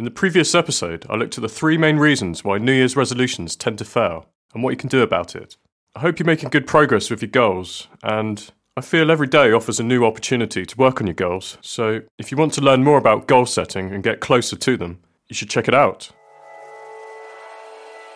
In 0.00 0.04
the 0.04 0.10
previous 0.10 0.54
episode, 0.54 1.04
I 1.10 1.16
looked 1.16 1.36
at 1.36 1.42
the 1.42 1.48
three 1.50 1.76
main 1.76 1.98
reasons 1.98 2.42
why 2.42 2.56
New 2.56 2.72
Year's 2.72 2.96
resolutions 2.96 3.54
tend 3.54 3.76
to 3.76 3.84
fail 3.84 4.24
and 4.54 4.62
what 4.62 4.70
you 4.70 4.78
can 4.78 4.88
do 4.88 5.02
about 5.02 5.36
it. 5.36 5.58
I 5.94 6.00
hope 6.00 6.18
you're 6.18 6.24
making 6.24 6.48
good 6.48 6.66
progress 6.66 7.10
with 7.10 7.20
your 7.20 7.30
goals, 7.30 7.86
and 8.02 8.50
I 8.78 8.80
feel 8.80 9.10
every 9.10 9.26
day 9.26 9.52
offers 9.52 9.78
a 9.78 9.82
new 9.82 10.06
opportunity 10.06 10.64
to 10.64 10.76
work 10.78 11.02
on 11.02 11.06
your 11.06 11.12
goals. 11.12 11.58
So, 11.60 12.00
if 12.16 12.32
you 12.32 12.38
want 12.38 12.54
to 12.54 12.62
learn 12.62 12.82
more 12.82 12.96
about 12.96 13.28
goal 13.28 13.44
setting 13.44 13.92
and 13.92 14.02
get 14.02 14.20
closer 14.20 14.56
to 14.56 14.76
them, 14.78 15.00
you 15.28 15.34
should 15.34 15.50
check 15.50 15.68
it 15.68 15.74
out. 15.74 16.10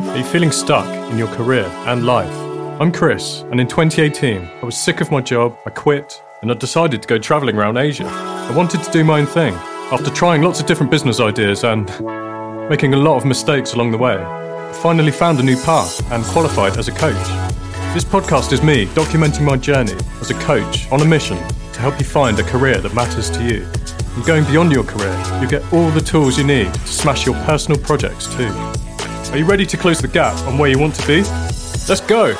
Are 0.01 0.16
you 0.16 0.25
feeling 0.25 0.53
stuck 0.53 0.89
in 1.11 1.19
your 1.19 1.29
career 1.35 1.66
and 1.85 2.07
life? 2.07 2.35
I'm 2.80 2.93
Chris, 2.93 3.43
and 3.51 3.61
in 3.61 3.69
2018, 3.69 4.41
I 4.41 4.64
was 4.64 4.75
sick 4.75 5.03
of 5.03 5.11
my 5.11 5.21
job, 5.21 5.55
I 5.66 5.69
quit, 5.69 6.19
and 6.41 6.51
I 6.51 6.55
decided 6.55 7.03
to 7.03 7.09
go 7.09 7.19
travelling 7.19 7.59
around 7.59 7.77
Asia. 7.77 8.07
I 8.07 8.57
wanted 8.57 8.82
to 8.82 8.91
do 8.91 9.05
my 9.05 9.21
own 9.21 9.27
thing. 9.27 9.55
After 9.95 10.11
trying 10.11 10.43
lots 10.43 10.59
of 10.59 10.67
different 10.67 10.91
business 10.91 11.21
ideas 11.21 11.63
and 11.63 11.87
making 12.69 12.95
a 12.95 12.97
lot 12.97 13.17
of 13.17 13.25
mistakes 13.25 13.75
along 13.75 13.93
the 13.93 13.96
way, 13.96 14.17
I 14.17 14.73
finally 14.82 15.13
found 15.13 15.39
a 15.39 15.43
new 15.45 15.57
path 15.59 16.11
and 16.11 16.25
qualified 16.25 16.77
as 16.79 16.89
a 16.89 16.91
coach. 16.91 17.14
This 17.95 18.03
podcast 18.03 18.53
is 18.53 18.61
me 18.61 18.87
documenting 18.87 19.43
my 19.43 19.57
journey 19.57 19.95
as 20.21 20.32
a 20.32 20.35
coach 20.41 20.91
on 20.91 21.01
a 21.01 21.04
mission 21.04 21.37
to 21.37 21.81
help 21.81 21.96
you 22.01 22.04
find 22.04 22.37
a 22.41 22.43
career 22.43 22.79
that 22.79 22.93
matters 22.93 23.31
to 23.31 23.45
you. 23.45 23.65
And 24.17 24.25
going 24.27 24.43
beyond 24.46 24.73
your 24.73 24.82
career, 24.82 25.17
you 25.41 25.46
get 25.46 25.63
all 25.73 25.89
the 25.91 26.01
tools 26.01 26.37
you 26.37 26.45
need 26.45 26.75
to 26.75 26.89
smash 26.89 27.25
your 27.25 27.37
personal 27.45 27.81
projects 27.81 28.26
too. 28.35 28.51
Are 29.31 29.39
you 29.39 29.45
ready 29.45 29.65
to 29.65 29.76
close 29.76 30.01
the 30.01 30.09
gap 30.09 30.37
on 30.49 30.59
where 30.59 30.71
you 30.71 30.79
want 30.81 30.96
to 30.96 31.07
be? 31.07 31.23
Let's 31.89 32.01
go! 32.01 32.34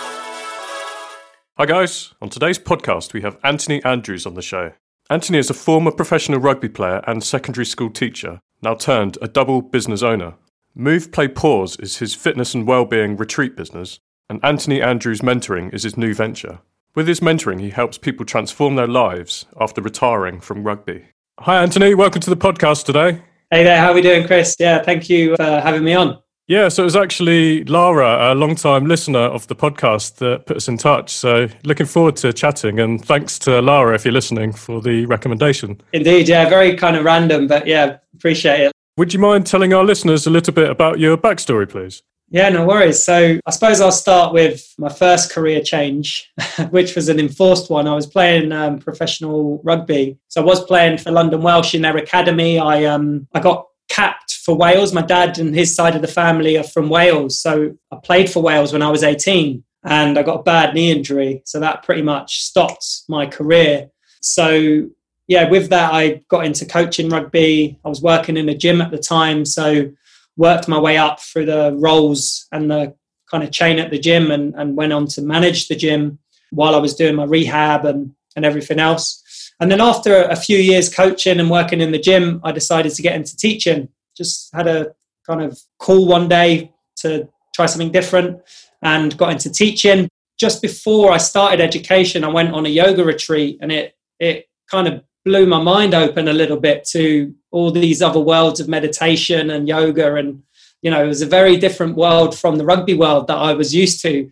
Hi 1.56 1.66
guys, 1.66 2.14
on 2.20 2.30
today's 2.30 2.59
podcast 2.59 3.12
we 3.12 3.23
have 3.23 3.39
Anthony 3.45 3.80
Andrews 3.84 4.27
on 4.27 4.34
the 4.34 4.42
show. 4.42 4.73
Anthony 5.10 5.36
is 5.36 5.50
a 5.50 5.54
former 5.54 5.90
professional 5.90 6.40
rugby 6.40 6.70
player 6.70 7.02
and 7.06 7.22
secondary 7.22 7.66
school 7.66 7.90
teacher, 7.90 8.40
now 8.62 8.74
turned 8.74 9.18
a 9.20 9.28
double 9.28 9.60
business 9.60 10.02
owner. 10.02 10.32
Move 10.74 11.12
Play 11.12 11.28
Pause 11.28 11.77
is 11.80 11.98
his 11.98 12.14
fitness 12.14 12.54
and 12.54 12.66
well-being 12.66 13.18
retreat 13.18 13.55
business, 13.55 13.98
and 14.30 14.42
Anthony 14.42 14.80
Andrews 14.80 15.20
Mentoring 15.20 15.74
is 15.74 15.83
his 15.83 15.98
new 15.98 16.14
venture. 16.14 16.61
With 16.94 17.06
his 17.06 17.20
mentoring, 17.20 17.61
he 17.61 17.69
helps 17.69 17.98
people 17.98 18.24
transform 18.24 18.77
their 18.77 18.86
lives 18.86 19.44
after 19.61 19.83
retiring 19.83 20.41
from 20.41 20.64
rugby. 20.64 21.05
Hi, 21.41 21.62
Anthony. 21.62 21.94
Welcome 21.94 22.22
to 22.22 22.30
the 22.30 22.36
podcast 22.36 22.86
today. 22.86 23.20
Hey 23.50 23.62
there. 23.62 23.77
How 23.77 23.91
are 23.91 23.94
we 23.94 24.00
doing, 24.00 24.27
Chris? 24.27 24.56
Yeah, 24.58 24.83
thank 24.83 25.11
you 25.11 25.36
for 25.36 25.44
having 25.44 25.84
me 25.84 25.92
on. 25.92 26.18
Yeah, 26.47 26.69
so 26.69 26.83
it 26.83 26.84
was 26.84 26.97
actually 26.97 27.64
Lara, 27.64 28.33
a 28.33 28.34
long-time 28.34 28.84
listener 28.84 29.19
of 29.19 29.47
the 29.47 29.56
podcast, 29.56 30.17
that 30.17 30.45
put 30.45 30.59
us 30.59 30.69
in 30.69 30.77
touch. 30.77 31.11
So 31.11 31.48
looking 31.64 31.86
forward 31.86 32.17
to 32.17 32.34
chatting, 32.34 32.81
and 32.81 33.03
thanks 33.03 33.39
to 33.41 33.62
Lara 33.62 33.95
if 33.95 34.05
you're 34.05 34.12
listening 34.12 34.53
for 34.53 34.83
the 34.83 35.06
recommendation. 35.06 35.81
Indeed, 35.95 36.28
yeah, 36.28 36.47
very 36.48 36.77
kind 36.77 36.97
of 36.97 37.05
random, 37.05 37.47
but 37.47 37.67
yeah, 37.67 37.97
appreciate 38.14 38.61
it. 38.61 38.73
Would 38.98 39.14
you 39.14 39.20
mind 39.20 39.47
telling 39.47 39.73
our 39.73 39.84
listeners 39.84 40.27
a 40.27 40.31
little 40.31 40.53
bit 40.53 40.69
about 40.69 40.98
your 40.98 41.17
backstory, 41.17 41.69
please? 41.69 42.03
Yeah, 42.28 42.48
no 42.51 42.67
worries. 42.67 43.03
So 43.03 43.39
I 43.47 43.51
suppose 43.51 43.81
I'll 43.81 43.92
start 43.92 44.34
with 44.34 44.75
my 44.77 44.89
first 44.89 45.33
career 45.33 45.62
change, 45.62 46.31
which 46.70 46.95
was 46.95 47.08
an 47.08 47.19
enforced 47.20 47.70
one. 47.70 47.89
I 47.89 47.95
was 47.95 48.06
playing 48.06 48.53
um, 48.53 48.79
professional 48.81 49.62
rugby. 49.64 50.19
So 50.29 50.42
I 50.42 50.45
was 50.45 50.64
playing 50.64 50.98
for 50.98 51.11
London 51.11 51.42
Welsh 51.42 51.75
in 51.75 51.83
their 51.83 51.97
academy. 51.97 52.58
I 52.58 52.84
um, 52.84 53.29
I 53.34 53.41
got 53.41 53.69
capped 53.88 54.32
for 54.44 54.54
Wales. 54.54 54.92
My 54.92 55.02
dad 55.02 55.38
and 55.38 55.54
his 55.54 55.74
side 55.74 55.94
of 55.94 56.02
the 56.02 56.08
family 56.08 56.56
are 56.56 56.64
from 56.64 56.88
Wales. 56.88 57.38
So 57.38 57.77
I 57.92 57.96
played 58.02 58.30
for 58.30 58.42
Wales 58.42 58.72
when 58.72 58.82
I 58.82 58.90
was 58.90 59.02
18 59.02 59.62
and 59.84 60.18
I 60.18 60.22
got 60.22 60.40
a 60.40 60.42
bad 60.42 60.74
knee 60.74 60.90
injury. 60.90 61.42
So 61.44 61.60
that 61.60 61.82
pretty 61.82 62.02
much 62.02 62.42
stopped 62.42 63.02
my 63.08 63.27
career. 63.27 63.90
So 64.20 64.88
yeah, 65.27 65.48
with 65.48 65.70
that, 65.70 65.92
I 65.92 66.22
got 66.28 66.44
into 66.44 66.66
coaching 66.66 67.08
rugby. 67.08 67.78
I 67.84 67.88
was 67.88 68.02
working 68.02 68.36
in 68.36 68.48
a 68.48 68.56
gym 68.56 68.80
at 68.80 68.90
the 68.90 68.98
time. 68.98 69.44
So 69.44 69.90
worked 70.36 70.68
my 70.68 70.78
way 70.78 70.96
up 70.96 71.20
through 71.20 71.46
the 71.46 71.74
roles 71.78 72.46
and 72.52 72.70
the 72.70 72.94
kind 73.30 73.44
of 73.44 73.50
chain 73.50 73.78
at 73.78 73.90
the 73.90 73.98
gym 73.98 74.30
and, 74.30 74.55
and 74.55 74.77
went 74.77 74.92
on 74.92 75.06
to 75.06 75.22
manage 75.22 75.68
the 75.68 75.77
gym 75.77 76.18
while 76.50 76.74
I 76.74 76.78
was 76.78 76.94
doing 76.94 77.14
my 77.14 77.24
rehab 77.24 77.84
and, 77.84 78.12
and 78.36 78.44
everything 78.44 78.78
else. 78.78 79.23
And 79.61 79.70
then 79.70 79.81
after 79.81 80.25
a 80.25 80.37
few 80.37 80.59
years 80.59 80.92
coaching 80.92 81.39
and 81.39 81.51
working 81.51 81.81
in 81.81 81.92
the 81.92 81.98
gym, 81.98 82.41
I 82.45 82.53
decided 82.53 82.92
to 82.95 83.03
get 83.03 83.15
into 83.15 83.37
teaching. 83.37 83.89
Just 84.17 84.51
had 84.55 84.67
a 84.67 84.95
kind 85.27 85.42
of 85.42 85.59
call 85.79 86.07
one 86.07 86.29
day 86.29 86.73
to 86.97 87.29
try 87.55 87.67
something 87.67 87.92
different 87.92 88.41
and 88.83 89.17
got 89.17 89.33
into 89.33 89.51
teaching. 89.51 90.09
Just 90.39 90.61
before 90.61 91.13
I 91.13 91.19
started 91.19 91.61
education, 91.61 92.25
I 92.25 92.29
went 92.29 92.53
on 92.53 92.67
a 92.67 92.69
yoga 92.69 93.05
retreat 93.05 93.59
and 93.61 93.70
it 93.70 93.97
it 94.19 94.47
kind 94.70 94.89
of 94.89 95.03
blew 95.25 95.47
my 95.47 95.63
mind 95.63 95.95
open 95.95 96.29
a 96.29 96.33
little 96.33 96.59
bit 96.59 96.85
to 96.85 97.35
all 97.51 97.71
these 97.71 98.03
other 98.03 98.21
worlds 98.21 98.61
of 98.61 98.69
meditation 98.69 99.51
and 99.51 99.69
yoga 99.69 100.15
and 100.17 100.42
you 100.83 100.91
know 100.91 101.03
it 101.03 101.09
was 101.09 101.23
a 101.23 101.27
very 101.27 101.57
different 101.57 101.97
world 101.97 102.39
from 102.39 102.57
the 102.57 102.65
rugby 102.65 102.95
world 102.95 103.27
that 103.27 103.39
I 103.39 103.55
was 103.55 103.75
used 103.75 104.03
to 104.03 104.31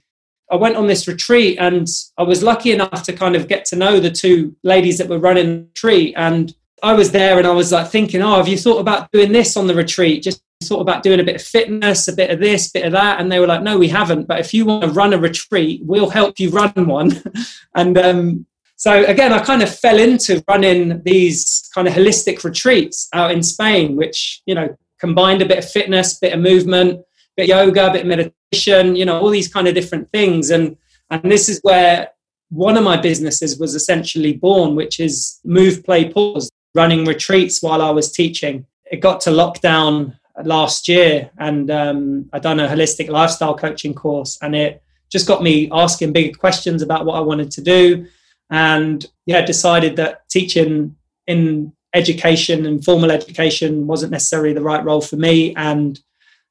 I 0.52 0.56
went 0.56 0.76
on 0.76 0.86
this 0.86 1.08
retreat 1.08 1.56
and 1.58 1.88
I 2.18 2.22
was 2.22 2.42
lucky 2.42 2.72
enough 2.72 3.02
to 3.04 3.12
kind 3.12 3.34
of 3.34 3.48
get 3.48 3.64
to 3.66 3.76
know 3.76 3.98
the 3.98 4.10
two 4.10 4.54
ladies 4.62 4.98
that 4.98 5.08
were 5.08 5.18
running 5.18 5.46
the 5.46 5.62
retreat. 5.64 6.14
And 6.16 6.54
I 6.82 6.92
was 6.92 7.10
there 7.10 7.38
and 7.38 7.46
I 7.46 7.52
was 7.52 7.72
like 7.72 7.88
thinking 7.88 8.22
oh 8.22 8.36
have 8.36 8.48
you 8.48 8.58
thought 8.58 8.78
about 8.78 9.10
doing 9.12 9.32
this 9.32 9.56
on 9.56 9.66
the 9.66 9.74
retreat? 9.74 10.22
Just 10.22 10.42
thought 10.64 10.80
about 10.80 11.02
doing 11.02 11.18
a 11.18 11.24
bit 11.24 11.36
of 11.36 11.42
fitness 11.42 12.06
a 12.06 12.12
bit 12.12 12.30
of 12.30 12.38
this 12.38 12.68
a 12.68 12.72
bit 12.74 12.84
of 12.84 12.92
that. 12.92 13.18
And 13.18 13.32
they 13.32 13.40
were 13.40 13.46
like 13.46 13.62
no 13.62 13.78
we 13.78 13.88
haven't. 13.88 14.28
But 14.28 14.40
if 14.40 14.52
you 14.52 14.66
want 14.66 14.84
to 14.84 14.90
run 14.90 15.14
a 15.14 15.18
retreat 15.18 15.80
we'll 15.84 16.10
help 16.10 16.38
you 16.38 16.50
run 16.50 16.86
one. 16.86 17.22
And 17.74 17.96
um, 17.96 18.46
so 18.76 19.04
again, 19.04 19.32
I 19.32 19.38
kind 19.38 19.62
of 19.62 19.72
fell 19.74 19.98
into 19.98 20.42
running 20.48 21.02
these 21.04 21.70
kind 21.74 21.86
of 21.88 21.94
holistic 21.94 22.42
retreats 22.44 23.08
out 23.14 23.30
in 23.30 23.42
Spain, 23.42 23.96
which 23.96 24.42
you 24.44 24.56
know 24.56 24.76
combined 24.98 25.40
a 25.40 25.46
bit 25.46 25.58
of 25.58 25.70
fitness, 25.70 26.18
bit 26.18 26.32
of 26.32 26.40
movement, 26.40 27.00
bit 27.36 27.44
of 27.44 27.48
yoga, 27.48 27.92
bit 27.92 28.02
of 28.02 28.06
meditation, 28.08 28.34
you 28.52 29.04
know, 29.04 29.20
all 29.20 29.30
these 29.30 29.52
kind 29.52 29.68
of 29.68 29.74
different 29.74 30.10
things. 30.12 30.50
And 30.50 30.76
and 31.10 31.30
this 31.30 31.48
is 31.48 31.60
where 31.62 32.08
one 32.50 32.76
of 32.76 32.84
my 32.84 32.96
businesses 32.96 33.58
was 33.58 33.74
essentially 33.74 34.34
born, 34.34 34.74
which 34.74 35.00
is 35.00 35.40
Move 35.44 35.84
Play 35.84 36.10
Pause, 36.10 36.50
running 36.74 37.04
retreats 37.04 37.62
while 37.62 37.82
I 37.82 37.90
was 37.90 38.12
teaching. 38.12 38.66
It 38.90 39.00
got 39.00 39.20
to 39.22 39.30
lockdown 39.30 40.16
last 40.44 40.88
year, 40.88 41.30
and 41.38 41.70
um, 41.70 42.28
I 42.32 42.38
done 42.38 42.60
a 42.60 42.68
holistic 42.68 43.08
lifestyle 43.08 43.56
coaching 43.56 43.94
course, 43.94 44.38
and 44.42 44.54
it 44.54 44.82
just 45.10 45.28
got 45.28 45.42
me 45.42 45.68
asking 45.72 46.12
bigger 46.12 46.36
questions 46.36 46.82
about 46.82 47.04
what 47.04 47.16
I 47.16 47.20
wanted 47.20 47.50
to 47.52 47.60
do 47.60 48.06
and 48.52 49.06
yeah, 49.24 49.40
decided 49.44 49.96
that 49.96 50.28
teaching 50.28 50.94
in 51.26 51.72
education 51.94 52.66
and 52.66 52.84
formal 52.84 53.10
education 53.10 53.86
wasn't 53.86 54.12
necessarily 54.12 54.52
the 54.52 54.60
right 54.60 54.84
role 54.84 55.00
for 55.00 55.16
me, 55.16 55.54
and 55.56 55.98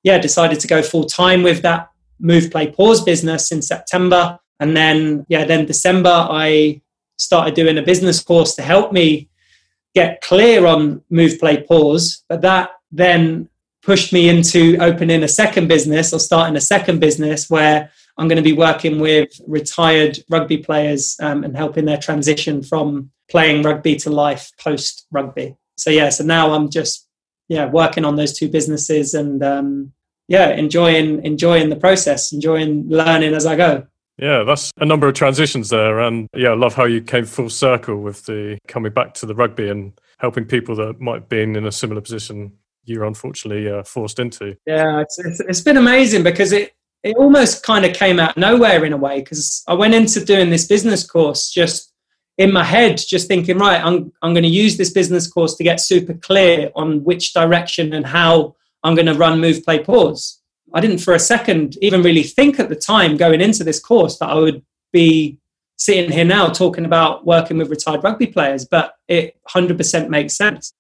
yeah, 0.04 0.18
decided 0.18 0.60
to 0.62 0.68
go 0.68 0.82
full 0.82 1.06
time 1.06 1.44
with 1.44 1.62
that 1.62 1.91
move 2.22 2.52
play 2.52 2.72
pause 2.72 3.04
business 3.04 3.52
in 3.52 3.62
September, 3.62 4.40
and 4.60 4.78
then 4.78 5.26
yeah, 5.28 5.44
then 5.46 5.66
December 5.66 6.28
I 6.30 6.82
started 7.18 7.54
doing 7.54 7.78
a 7.78 7.84
business 7.84 8.24
course 8.24 8.56
to 8.56 8.62
help 8.62 8.94
me 8.94 9.30
get 9.94 10.22
clear 10.22 10.66
on 10.66 11.04
move 11.10 11.40
play 11.40 11.64
pause, 11.64 12.24
but 12.30 12.42
that 12.42 12.72
then 12.92 13.50
pushed 13.84 14.14
me 14.14 14.30
into 14.30 14.78
opening 14.80 15.24
a 15.24 15.28
second 15.28 15.68
business 15.68 16.14
or 16.14 16.20
starting 16.20 16.56
a 16.56 16.62
second 16.62 17.00
business 17.00 17.50
where 17.50 17.90
I'm 18.18 18.28
going 18.28 18.38
to 18.38 18.44
be 18.44 18.54
working 18.54 19.00
with 19.00 19.30
retired 19.48 20.20
rugby 20.30 20.58
players 20.58 21.18
um, 21.20 21.44
and 21.44 21.56
helping 21.56 21.86
their 21.86 21.98
transition 21.98 22.62
from 22.62 23.12
playing 23.30 23.64
rugby 23.64 23.96
to 23.98 24.10
life 24.10 24.52
post 24.60 25.08
rugby. 25.12 25.56
So 25.78 25.90
yeah, 25.90 26.10
so 26.10 26.24
now 26.24 26.54
I'm 26.54 26.70
just 26.70 27.08
yeah 27.48 27.66
working 27.66 28.06
on 28.06 28.16
those 28.16 28.38
two 28.38 28.50
businesses 28.50 29.14
and 29.14 29.44
um, 29.44 29.94
yeah 30.32 30.50
enjoying 30.50 31.24
enjoying 31.26 31.70
the 31.70 31.76
process, 31.76 32.32
enjoying 32.32 32.88
learning 32.90 33.34
as 33.34 33.46
I 33.46 33.56
go. 33.56 33.86
Yeah, 34.18 34.44
that's 34.44 34.72
a 34.78 34.86
number 34.86 35.08
of 35.08 35.16
transitions 35.16 35.70
there, 35.70 36.00
and 36.00 36.28
yeah, 36.36 36.50
I 36.50 36.56
love 36.56 36.74
how 36.74 36.86
you 36.86 37.02
came 37.02 37.26
full 37.26 37.50
circle 37.50 37.98
with 37.98 38.26
the 38.26 38.58
coming 38.68 38.94
back 38.94 39.14
to 39.16 39.26
the 39.26 39.36
rugby 39.36 39.70
and 39.70 39.94
helping 40.20 40.46
people 40.46 40.76
that 40.76 41.00
might 41.00 41.16
have 41.16 41.30
been 41.30 41.56
in 41.56 41.66
a 41.66 41.72
similar 41.72 42.02
position 42.02 42.54
you're 42.86 43.06
unfortunately 43.06 43.70
uh, 43.70 43.84
forced 43.84 44.20
into. 44.20 44.58
Yeah, 44.66 45.02
it's, 45.02 45.20
it's, 45.20 45.40
it's 45.42 45.62
been 45.62 45.78
amazing 45.78 46.24
because 46.24 46.52
it 46.52 46.74
it 47.04 47.16
almost 47.18 47.64
kind 47.64 47.84
of 47.84 47.94
came 47.94 48.20
out 48.20 48.38
nowhere 48.38 48.86
in 48.86 48.94
a 48.94 48.98
way 48.98 49.22
because 49.22 49.64
I 49.68 49.74
went 49.74 49.96
into 49.96 50.24
doing 50.24 50.52
this 50.52 50.68
business 50.68 51.04
course 51.10 51.50
just 51.50 51.92
in 52.38 52.52
my 52.52 52.64
head, 52.64 52.98
just 52.98 53.28
thinking, 53.28 53.58
right, 53.58 53.84
I'm, 53.84 54.12
I'm 54.22 54.34
going 54.34 54.44
to 54.44 54.50
use 54.50 54.78
this 54.78 54.92
business 54.92 55.28
course 55.28 55.56
to 55.56 55.64
get 55.64 55.80
super 55.80 56.14
clear 56.14 56.72
on 56.76 57.04
which 57.04 57.34
direction 57.34 57.94
and 57.94 58.06
how 58.06 58.56
I'm 58.84 58.96
going 58.96 59.08
to 59.08 59.14
run, 59.14 59.40
move, 59.40 59.64
play, 59.64 59.84
pause. 59.84 60.42
I 60.74 60.80
didn't 60.80 61.00
for 61.00 61.14
a 61.14 61.20
second 61.20 61.78
even 61.82 62.02
really 62.02 62.24
think 62.24 62.60
at 62.60 62.70
the 62.70 62.76
time 62.76 63.18
going 63.18 63.42
into 63.42 63.64
this 63.64 63.80
course 63.80 64.18
that 64.20 64.30
I 64.30 64.36
would 64.36 64.64
be 64.92 65.38
sitting 65.78 66.12
here 66.12 66.26
now 66.26 66.48
talking 66.48 66.86
about 66.86 67.26
working 67.26 67.58
with 67.58 67.70
retired 67.70 68.04
rugby 68.04 68.28
players, 68.28 68.66
but 68.66 68.96
it 69.08 69.36
100% 69.50 70.10
makes 70.10 70.36
sense. 70.36 70.74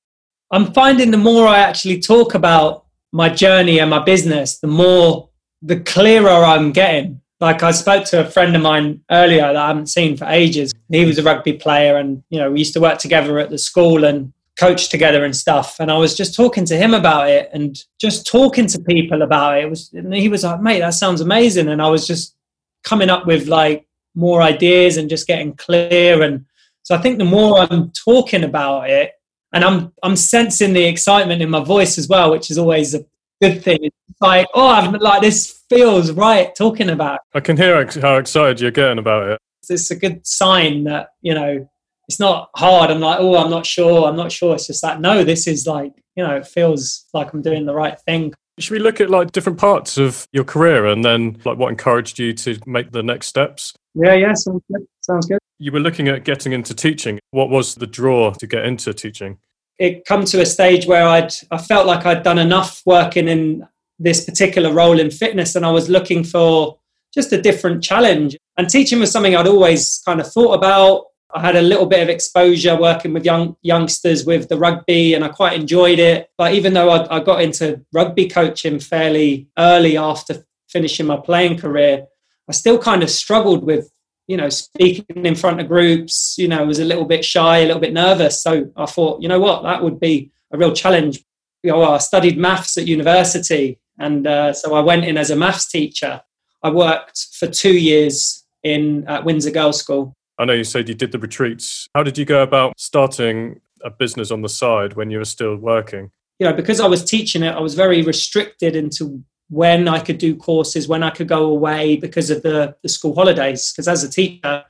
I'm 0.51 0.73
finding 0.73 1.11
the 1.11 1.17
more 1.17 1.47
I 1.47 1.59
actually 1.59 1.99
talk 1.99 2.35
about 2.35 2.85
my 3.11 3.29
journey 3.29 3.79
and 3.79 3.89
my 3.89 3.99
business, 3.99 4.59
the 4.59 4.67
more 4.67 5.29
the 5.61 5.79
clearer 5.79 6.29
I'm 6.29 6.71
getting. 6.71 7.21
Like 7.39 7.63
I 7.63 7.71
spoke 7.71 8.05
to 8.05 8.21
a 8.21 8.29
friend 8.29 8.55
of 8.55 8.61
mine 8.61 9.01
earlier 9.09 9.41
that 9.41 9.55
I 9.55 9.67
haven't 9.67 9.87
seen 9.87 10.15
for 10.15 10.25
ages. 10.25 10.73
He 10.89 11.05
was 11.05 11.17
a 11.17 11.23
rugby 11.23 11.53
player, 11.53 11.97
and 11.97 12.21
you 12.29 12.39
know 12.39 12.51
we 12.51 12.59
used 12.59 12.73
to 12.73 12.79
work 12.79 12.99
together 12.99 13.39
at 13.39 13.49
the 13.49 13.57
school. 13.57 14.05
And 14.05 14.31
coach 14.61 14.89
together 14.89 15.25
and 15.25 15.35
stuff. 15.35 15.79
And 15.79 15.91
I 15.91 15.97
was 15.97 16.15
just 16.15 16.35
talking 16.35 16.65
to 16.65 16.77
him 16.77 16.93
about 16.93 17.29
it 17.29 17.49
and 17.51 17.75
just 17.99 18.27
talking 18.27 18.67
to 18.67 18.79
people 18.79 19.23
about 19.23 19.57
it. 19.57 19.63
it 19.63 19.69
was, 19.69 19.91
and 19.93 20.13
he 20.13 20.29
was 20.29 20.43
like, 20.43 20.61
mate, 20.61 20.81
that 20.81 20.93
sounds 20.93 21.19
amazing. 21.19 21.67
And 21.67 21.81
I 21.81 21.89
was 21.89 22.05
just 22.05 22.35
coming 22.83 23.09
up 23.09 23.25
with 23.25 23.47
like 23.47 23.87
more 24.13 24.43
ideas 24.43 24.97
and 24.97 25.09
just 25.09 25.27
getting 25.27 25.55
clear. 25.55 26.21
And 26.21 26.45
so 26.83 26.93
I 26.93 26.99
think 26.99 27.17
the 27.17 27.25
more 27.25 27.59
I'm 27.59 27.91
talking 27.91 28.43
about 28.43 28.89
it, 28.89 29.13
and 29.53 29.65
I'm 29.65 29.91
I'm 30.03 30.15
sensing 30.15 30.73
the 30.73 30.85
excitement 30.85 31.41
in 31.41 31.49
my 31.49 31.63
voice 31.63 31.97
as 31.97 32.07
well, 32.07 32.31
which 32.31 32.49
is 32.51 32.57
always 32.57 32.93
a 32.93 33.03
good 33.41 33.61
thing. 33.63 33.79
It's 33.81 34.21
like, 34.21 34.47
oh, 34.53 34.69
I'm 34.69 34.93
like 34.93 35.21
this 35.21 35.63
feels 35.69 36.11
right 36.11 36.55
talking 36.55 36.89
about. 36.89 37.15
It. 37.15 37.37
I 37.37 37.39
can 37.41 37.57
hear 37.57 37.85
how 38.01 38.17
excited 38.17 38.61
you're 38.61 38.71
getting 38.71 38.99
about 38.99 39.27
it. 39.27 39.39
It's 39.69 39.91
a 39.91 39.95
good 39.95 40.25
sign 40.25 40.85
that 40.85 41.09
you 41.21 41.33
know 41.33 41.69
it's 42.07 42.19
not 42.19 42.49
hard. 42.55 42.91
I'm 42.91 42.99
like, 42.99 43.19
oh, 43.19 43.37
I'm 43.37 43.49
not 43.49 43.65
sure. 43.65 44.07
I'm 44.07 44.15
not 44.15 44.31
sure. 44.31 44.55
It's 44.55 44.67
just 44.67 44.83
like, 44.83 44.99
no, 44.99 45.23
this 45.23 45.47
is 45.47 45.65
like, 45.65 45.93
you 46.15 46.23
know, 46.23 46.35
it 46.35 46.47
feels 46.47 47.05
like 47.13 47.33
I'm 47.33 47.41
doing 47.41 47.65
the 47.65 47.73
right 47.73 47.99
thing. 48.01 48.33
Should 48.59 48.73
we 48.73 48.79
look 48.79 48.99
at 48.99 49.09
like 49.09 49.31
different 49.31 49.57
parts 49.57 49.97
of 49.97 50.27
your 50.31 50.43
career 50.43 50.85
and 50.85 51.03
then 51.03 51.37
like 51.45 51.57
what 51.57 51.69
encouraged 51.69 52.19
you 52.19 52.33
to 52.33 52.59
make 52.65 52.91
the 52.91 53.01
next 53.01 53.27
steps? 53.27 53.73
Yeah, 53.95 54.13
yeah, 54.13 54.33
sounds 54.33 54.61
good. 54.71 54.85
Sounds 55.01 55.25
good. 55.25 55.39
You 55.57 55.71
were 55.71 55.79
looking 55.79 56.07
at 56.07 56.25
getting 56.25 56.53
into 56.53 56.73
teaching. 56.73 57.19
What 57.31 57.49
was 57.49 57.75
the 57.75 57.87
draw 57.87 58.31
to 58.31 58.47
get 58.47 58.65
into 58.65 58.93
teaching? 58.93 59.37
It 59.79 60.05
come 60.05 60.25
to 60.25 60.41
a 60.41 60.45
stage 60.45 60.85
where 60.85 61.07
I'd 61.07 61.31
I 61.49 61.57
felt 61.57 61.87
like 61.87 62.05
I'd 62.05 62.23
done 62.23 62.39
enough 62.39 62.81
working 62.85 63.27
in 63.27 63.67
this 63.99 64.25
particular 64.25 64.73
role 64.73 64.99
in 64.99 65.11
fitness 65.11 65.55
and 65.55 65.65
I 65.65 65.71
was 65.71 65.89
looking 65.89 66.23
for 66.23 66.77
just 67.13 67.31
a 67.33 67.41
different 67.41 67.83
challenge. 67.83 68.37
And 68.57 68.69
teaching 68.69 68.99
was 68.99 69.11
something 69.11 69.35
I'd 69.35 69.47
always 69.47 70.01
kind 70.05 70.19
of 70.19 70.31
thought 70.31 70.53
about 70.53 71.05
I 71.33 71.41
had 71.41 71.55
a 71.55 71.61
little 71.61 71.85
bit 71.85 72.01
of 72.01 72.09
exposure 72.09 72.75
working 72.75 73.13
with 73.13 73.25
young 73.25 73.55
youngsters 73.61 74.25
with 74.25 74.49
the 74.49 74.57
rugby, 74.57 75.13
and 75.13 75.23
I 75.23 75.29
quite 75.29 75.59
enjoyed 75.59 75.99
it. 75.99 76.29
But 76.37 76.53
even 76.53 76.73
though 76.73 76.89
I, 76.89 77.17
I 77.17 77.19
got 77.23 77.41
into 77.41 77.83
rugby 77.93 78.27
coaching 78.27 78.79
fairly 78.79 79.47
early 79.57 79.97
after 79.97 80.45
finishing 80.69 81.05
my 81.05 81.17
playing 81.17 81.57
career, 81.57 82.05
I 82.49 82.51
still 82.51 82.77
kind 82.77 83.03
of 83.03 83.09
struggled 83.09 83.63
with 83.63 83.91
you 84.27 84.37
know 84.37 84.49
speaking 84.49 85.25
in 85.25 85.35
front 85.35 85.59
of 85.61 85.67
groups. 85.67 86.35
You 86.37 86.47
know, 86.47 86.65
was 86.65 86.79
a 86.79 86.85
little 86.85 87.05
bit 87.05 87.23
shy, 87.23 87.59
a 87.59 87.65
little 87.65 87.81
bit 87.81 87.93
nervous. 87.93 88.41
So 88.41 88.71
I 88.75 88.85
thought, 88.85 89.21
you 89.21 89.27
know 89.27 89.39
what, 89.39 89.63
that 89.63 89.83
would 89.83 89.99
be 89.99 90.31
a 90.51 90.57
real 90.57 90.73
challenge. 90.73 91.23
You 91.63 91.71
know, 91.71 91.83
I 91.83 91.97
studied 91.99 92.37
maths 92.37 92.77
at 92.77 92.87
university, 92.87 93.79
and 93.99 94.27
uh, 94.27 94.53
so 94.53 94.73
I 94.73 94.81
went 94.81 95.05
in 95.05 95.17
as 95.17 95.31
a 95.31 95.35
maths 95.35 95.67
teacher. 95.67 96.21
I 96.63 96.69
worked 96.69 97.27
for 97.33 97.47
two 97.47 97.73
years 97.73 98.45
in 98.63 99.07
at 99.07 99.25
Windsor 99.25 99.51
Girls 99.51 99.79
School 99.79 100.15
I 100.41 100.45
know 100.45 100.53
you 100.53 100.63
said 100.63 100.89
you 100.89 100.95
did 100.95 101.11
the 101.11 101.19
retreats. 101.19 101.87
How 101.93 102.01
did 102.01 102.17
you 102.17 102.25
go 102.25 102.41
about 102.41 102.73
starting 102.75 103.61
a 103.83 103.91
business 103.91 104.31
on 104.31 104.41
the 104.41 104.49
side 104.49 104.93
when 104.93 105.11
you 105.11 105.19
were 105.19 105.25
still 105.25 105.55
working? 105.55 106.09
You 106.39 106.47
know, 106.47 106.53
because 106.53 106.79
I 106.79 106.87
was 106.87 107.05
teaching 107.05 107.43
it, 107.43 107.51
I 107.51 107.59
was 107.59 107.75
very 107.75 108.01
restricted 108.01 108.75
into 108.75 109.23
when 109.49 109.87
I 109.87 109.99
could 109.99 110.17
do 110.17 110.35
courses, 110.35 110.87
when 110.87 111.03
I 111.03 111.11
could 111.11 111.27
go 111.27 111.45
away 111.45 111.95
because 111.95 112.31
of 112.31 112.41
the, 112.41 112.75
the 112.81 112.89
school 112.89 113.13
holidays. 113.13 113.71
Because 113.71 113.87
as 113.87 114.03
a 114.03 114.09
teacher, 114.09 114.63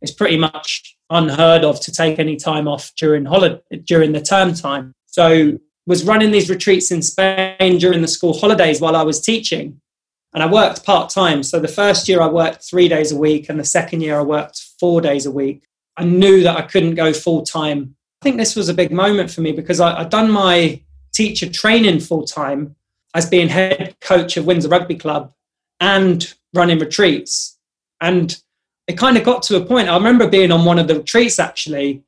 it's 0.00 0.12
pretty 0.12 0.36
much 0.36 0.96
unheard 1.10 1.64
of 1.64 1.80
to 1.80 1.90
take 1.90 2.20
any 2.20 2.36
time 2.36 2.68
off 2.68 2.92
during 2.96 3.24
holiday 3.24 3.60
during 3.82 4.12
the 4.12 4.20
term 4.20 4.54
time. 4.54 4.92
So 5.06 5.58
was 5.86 6.04
running 6.04 6.30
these 6.30 6.48
retreats 6.48 6.92
in 6.92 7.02
Spain 7.02 7.78
during 7.78 8.00
the 8.00 8.08
school 8.08 8.38
holidays 8.38 8.80
while 8.80 8.94
I 8.94 9.02
was 9.02 9.20
teaching. 9.20 9.80
And 10.36 10.42
I 10.42 10.52
worked 10.52 10.84
part 10.84 11.08
time. 11.08 11.42
So 11.42 11.58
the 11.58 11.66
first 11.66 12.10
year 12.10 12.20
I 12.20 12.28
worked 12.28 12.62
three 12.62 12.88
days 12.88 13.10
a 13.10 13.16
week, 13.16 13.48
and 13.48 13.58
the 13.58 13.64
second 13.64 14.02
year 14.02 14.18
I 14.18 14.22
worked 14.22 14.62
four 14.78 15.00
days 15.00 15.24
a 15.24 15.30
week. 15.30 15.62
I 15.96 16.04
knew 16.04 16.42
that 16.42 16.58
I 16.58 16.60
couldn't 16.60 16.94
go 16.94 17.14
full 17.14 17.42
time. 17.42 17.96
I 18.20 18.24
think 18.24 18.36
this 18.36 18.54
was 18.54 18.68
a 18.68 18.74
big 18.74 18.92
moment 18.92 19.30
for 19.30 19.40
me 19.40 19.52
because 19.52 19.80
I, 19.80 19.96
had 19.96 20.10
done 20.10 20.30
my 20.30 20.82
teacher 21.14 21.48
training 21.48 22.00
full 22.00 22.24
time 22.24 22.76
as 23.14 23.24
being 23.24 23.48
head 23.48 23.96
coach 24.02 24.36
of 24.36 24.44
Windsor 24.44 24.68
Rugby 24.68 24.96
Club 24.96 25.32
and 25.80 26.34
running 26.52 26.80
retreats. 26.80 27.58
And 28.02 28.38
it 28.86 28.98
kind 28.98 29.16
of 29.16 29.24
got 29.24 29.42
to 29.44 29.56
a 29.56 29.64
point. 29.64 29.88
I 29.88 29.96
remember 29.96 30.28
being 30.28 30.52
on 30.52 30.66
one 30.66 30.78
of 30.78 30.86
the 30.86 30.98
retreats 30.98 31.38
actually, 31.38 32.04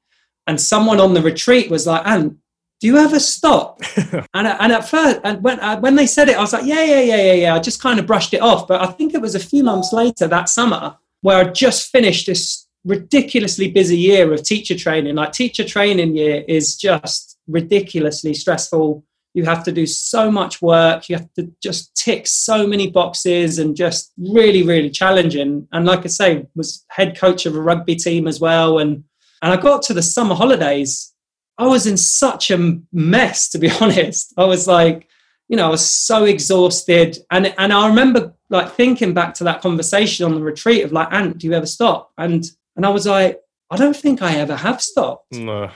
and 0.47 0.61
someone 0.61 1.01
on 1.01 1.15
the 1.15 1.23
retreat 1.23 1.71
was 1.71 1.87
like, 1.87 2.03
"And 2.05 2.37
do 2.81 2.87
you 2.87 2.97
ever 2.97 3.19
stop? 3.19 3.81
and, 3.97 4.47
and 4.47 4.73
at 4.73 4.89
first, 4.89 5.21
and 5.25 5.43
when, 5.43 5.59
uh, 5.61 5.79
when 5.81 5.97
they 5.97 6.07
said 6.07 6.29
it, 6.29 6.37
I 6.37 6.41
was 6.41 6.53
like, 6.53 6.65
yeah, 6.65 6.85
yeah, 6.85 7.01
yeah, 7.01 7.17
yeah, 7.17 7.33
yeah. 7.33 7.55
I 7.55 7.59
just 7.59 7.83
kind 7.83 7.99
of 7.99 8.07
brushed 8.07 8.35
it 8.35 8.41
off. 8.41 8.69
But 8.69 8.81
I 8.81 8.87
think 8.87 9.15
it 9.15 9.21
was 9.21 9.35
a 9.35 9.41
few 9.41 9.65
months 9.65 9.93
later 9.93 10.29
that 10.29 10.49
summer 10.49 10.97
where 11.23 11.39
I 11.39 11.45
just 11.45 11.91
finished 11.91 12.27
this 12.27 12.69
ridiculously 12.85 13.71
busy 13.71 13.97
year 13.97 14.33
of 14.33 14.43
teacher 14.45 14.77
training. 14.77 15.17
Like 15.17 15.33
teacher 15.33 15.65
training 15.65 16.15
year 16.15 16.45
is 16.47 16.77
just 16.77 17.37
ridiculously 17.49 18.35
stressful. 18.35 19.05
You 19.35 19.45
have 19.45 19.65
to 19.65 19.73
do 19.73 19.85
so 19.85 20.31
much 20.31 20.63
work. 20.63 21.09
You 21.09 21.17
have 21.17 21.33
to 21.35 21.53
just 21.61 21.95
tick 21.97 22.27
so 22.27 22.67
many 22.67 22.91
boxes 22.91 23.59
and 23.59 23.77
just 23.77 24.13
really, 24.17 24.63
really 24.63 24.91
challenging. 24.91 25.67
And 25.73 25.85
like 25.85 26.05
I 26.05 26.09
say, 26.09 26.47
was 26.55 26.85
head 26.89 27.19
coach 27.19 27.45
of 27.45 27.57
a 27.57 27.61
rugby 27.61 27.97
team 27.97 28.29
as 28.29 28.41
well. 28.41 28.79
And 28.79 29.05
and 29.43 29.53
I 29.53 29.57
got 29.57 29.83
to 29.83 29.95
the 29.95 30.03
summer 30.03 30.35
holidays 30.35 31.13
I 31.59 31.67
was 31.67 31.87
in 31.87 31.97
such 31.97 32.51
a 32.51 32.79
mess, 32.93 33.49
to 33.51 33.59
be 33.59 33.71
honest. 33.81 34.33
I 34.37 34.45
was 34.45 34.67
like, 34.67 35.09
you 35.49 35.57
know, 35.57 35.67
I 35.67 35.71
was 35.71 35.89
so 35.89 36.25
exhausted. 36.25 37.19
And 37.31 37.55
and 37.59 37.73
I 37.73 37.89
remember 37.89 38.35
like 38.51 38.73
thinking 38.73 39.15
back 39.15 39.35
to 39.35 39.45
that 39.45 39.61
conversation 39.61 40.25
on 40.25 40.35
the 40.35 40.43
retreat 40.43 40.85
of 40.85 40.93
like, 40.93 41.13
Ant, 41.13 41.39
do 41.39 41.47
you 41.47 41.53
ever 41.55 41.67
stop? 41.67 42.13
And 42.17 42.45
and 42.77 42.87
I 42.87 42.91
was 42.91 43.07
like, 43.07 43.41
I 43.71 43.77
don't 43.77 43.97
think 43.97 44.23
I 44.23 44.37
ever 44.37 44.57
have 44.57 44.81
stopped. 44.81 45.35
No. 45.35 45.71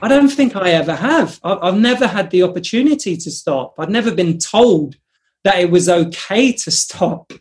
I 0.00 0.08
don't 0.08 0.28
think 0.28 0.54
I 0.54 0.70
ever 0.70 0.94
have. 0.94 1.40
I've 1.42 1.78
never 1.78 2.06
had 2.06 2.30
the 2.30 2.42
opportunity 2.42 3.16
to 3.16 3.30
stop. 3.30 3.74
I've 3.78 3.90
never 3.90 4.14
been 4.14 4.38
told 4.38 4.96
that 5.44 5.58
it 5.58 5.70
was 5.70 5.88
okay 5.88 6.52
to 6.52 6.70
stop. 6.82 7.32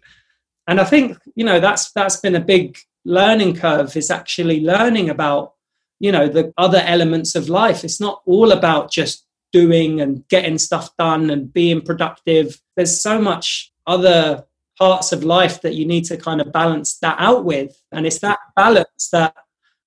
And 0.67 0.79
I 0.79 0.83
think, 0.85 1.17
you 1.35 1.45
know, 1.45 1.59
that's 1.59 1.91
that's 1.91 2.17
been 2.17 2.35
a 2.35 2.41
big 2.41 2.77
learning 3.03 3.56
curve 3.56 3.95
is 3.95 4.12
actually 4.12 4.62
learning 4.62 5.09
about 5.09 5.53
you 6.01 6.12
know 6.12 6.27
the 6.27 6.51
other 6.57 6.81
elements 6.86 7.36
of 7.36 7.48
life. 7.48 7.83
It's 7.83 8.01
not 8.01 8.21
all 8.25 8.51
about 8.51 8.92
just 8.92 9.25
doing 9.51 10.01
and 10.01 10.27
getting 10.30 10.57
stuff 10.57 10.89
done 10.98 11.30
and 11.30 11.53
being 11.53 11.81
productive. 11.81 12.59
There's 12.75 13.01
so 13.01 13.21
much 13.21 13.71
other 13.86 14.45
parts 14.80 15.12
of 15.12 15.24
life 15.24 15.62
that 15.62 15.75
you 15.75 15.86
need 15.86 16.06
to 16.06 16.18
kind 16.18 16.42
of 16.42 16.51
balance 16.51 16.98
that 17.00 17.18
out 17.19 17.45
with. 17.45 17.80
And 17.92 18.07
it's 18.07 18.19
that 18.19 18.39
balance 18.56 19.09
that 19.12 19.36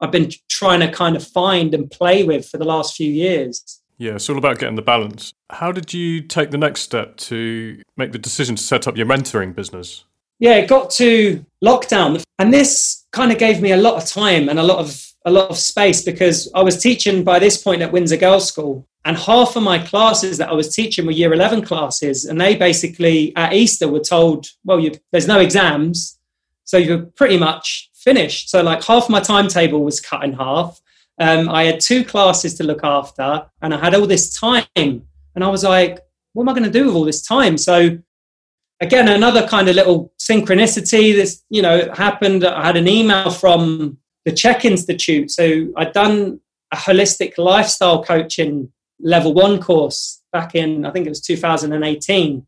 i've 0.01 0.11
been 0.11 0.31
trying 0.49 0.81
to 0.81 0.91
kind 0.91 1.17
of 1.17 1.27
find 1.27 1.73
and 1.73 1.91
play 1.91 2.25
with 2.25 2.49
for 2.49 2.59
the 2.59 2.65
last 2.65 2.95
few 2.95 3.11
years. 3.11 3.81
Yeah, 3.97 4.17
it's 4.17 4.29
all 4.29 4.39
about 4.39 4.59
getting 4.59 4.77
the 4.77 4.83
balance. 4.83 5.33
How 5.51 5.73
did 5.73 5.95
you 5.95 6.21
take 6.21 6.51
the 6.51 6.59
next 6.59 6.83
step 6.83 7.17
to 7.29 7.81
make 7.97 8.13
the 8.13 8.19
decision 8.19 8.57
to 8.57 8.63
set 8.63 8.87
up 8.87 8.97
your 8.97 9.07
mentoring 9.07 9.55
business? 9.55 10.05
Yeah, 10.39 10.57
it 10.57 10.69
got 10.69 10.91
to 10.91 11.45
lockdown, 11.65 12.23
and 12.41 12.53
this 12.53 13.07
kind 13.13 13.31
of 13.31 13.39
gave 13.39 13.63
me 13.63 13.71
a 13.71 13.77
lot 13.77 13.95
of 13.95 14.05
time 14.05 14.49
and 14.49 14.59
a 14.59 14.65
lot 14.65 14.79
of 14.79 15.14
a 15.25 15.31
lot 15.31 15.51
of 15.51 15.59
space 15.59 16.03
because 16.03 16.51
I 16.55 16.63
was 16.63 16.81
teaching 16.81 17.25
by 17.25 17.39
this 17.39 17.63
point 17.63 17.83
at 17.83 17.93
Windsor 17.93 18.17
Girls 18.17 18.47
School. 18.47 18.87
And 19.07 19.17
half 19.17 19.57
of 19.57 19.63
my 19.63 19.79
classes 19.79 20.39
that 20.39 20.49
I 20.49 20.55
was 20.55 20.75
teaching 20.75 21.05
were 21.05 21.13
year 21.13 21.33
11 21.33 21.63
classes. 21.63 22.25
And 22.25 22.41
they 22.41 22.57
basically, 22.57 23.35
at 23.37 23.53
Easter, 23.53 23.89
were 23.89 24.01
told, 24.01 24.47
well, 24.65 24.81
you, 24.81 24.93
there's 25.13 25.27
no 25.27 25.41
exams. 25.41 26.19
So 26.65 26.79
you're 26.79 27.03
pretty 27.03 27.37
much 27.37 27.91
finished. 27.95 28.49
So, 28.49 28.63
like, 28.63 28.83
half 28.83 29.11
my 29.11 29.21
timetable 29.21 29.85
was 29.85 30.01
cut 30.01 30.25
in 30.25 30.33
half. 30.33 30.81
Um, 31.19 31.49
I 31.49 31.65
had 31.65 31.81
two 31.81 32.05
classes 32.05 32.55
to 32.55 32.65
look 32.65 32.83
after, 32.83 33.47
and 33.63 33.75
I 33.75 33.79
had 33.79 33.95
all 33.95 34.07
this 34.07 34.35
time. 34.39 34.65
And 34.75 35.05
I 35.43 35.49
was 35.49 35.65
like, 35.65 36.01
what 36.33 36.45
am 36.45 36.49
I 36.49 36.53
going 36.53 36.65
to 36.65 36.71
do 36.71 36.87
with 36.87 36.95
all 36.95 37.05
this 37.05 37.23
time? 37.23 37.59
So, 37.59 37.99
again, 38.81 39.09
another 39.09 39.47
kind 39.47 39.69
of 39.69 39.77
little 39.77 40.13
synchronicity. 40.19 41.15
This, 41.15 41.43
you 41.51 41.63
know, 41.63 41.93
happened. 41.93 42.45
I 42.45 42.65
had 42.65 42.77
an 42.77 42.89
email 42.89 43.31
from 43.31 43.99
the 44.25 44.33
CHEK 44.33 44.65
Institute. 44.65 45.31
So 45.31 45.69
I'd 45.77 45.93
done 45.93 46.41
a 46.73 46.77
holistic 46.77 47.39
lifestyle 47.39 48.03
coaching 48.03 48.73
level 49.01 49.35
one 49.35 49.61
course 49.61 50.23
back 50.33 50.55
in, 50.55 50.85
I 50.85 50.91
think 50.91 51.07
it 51.07 51.11
was 51.11 51.21
2018. 51.21 52.47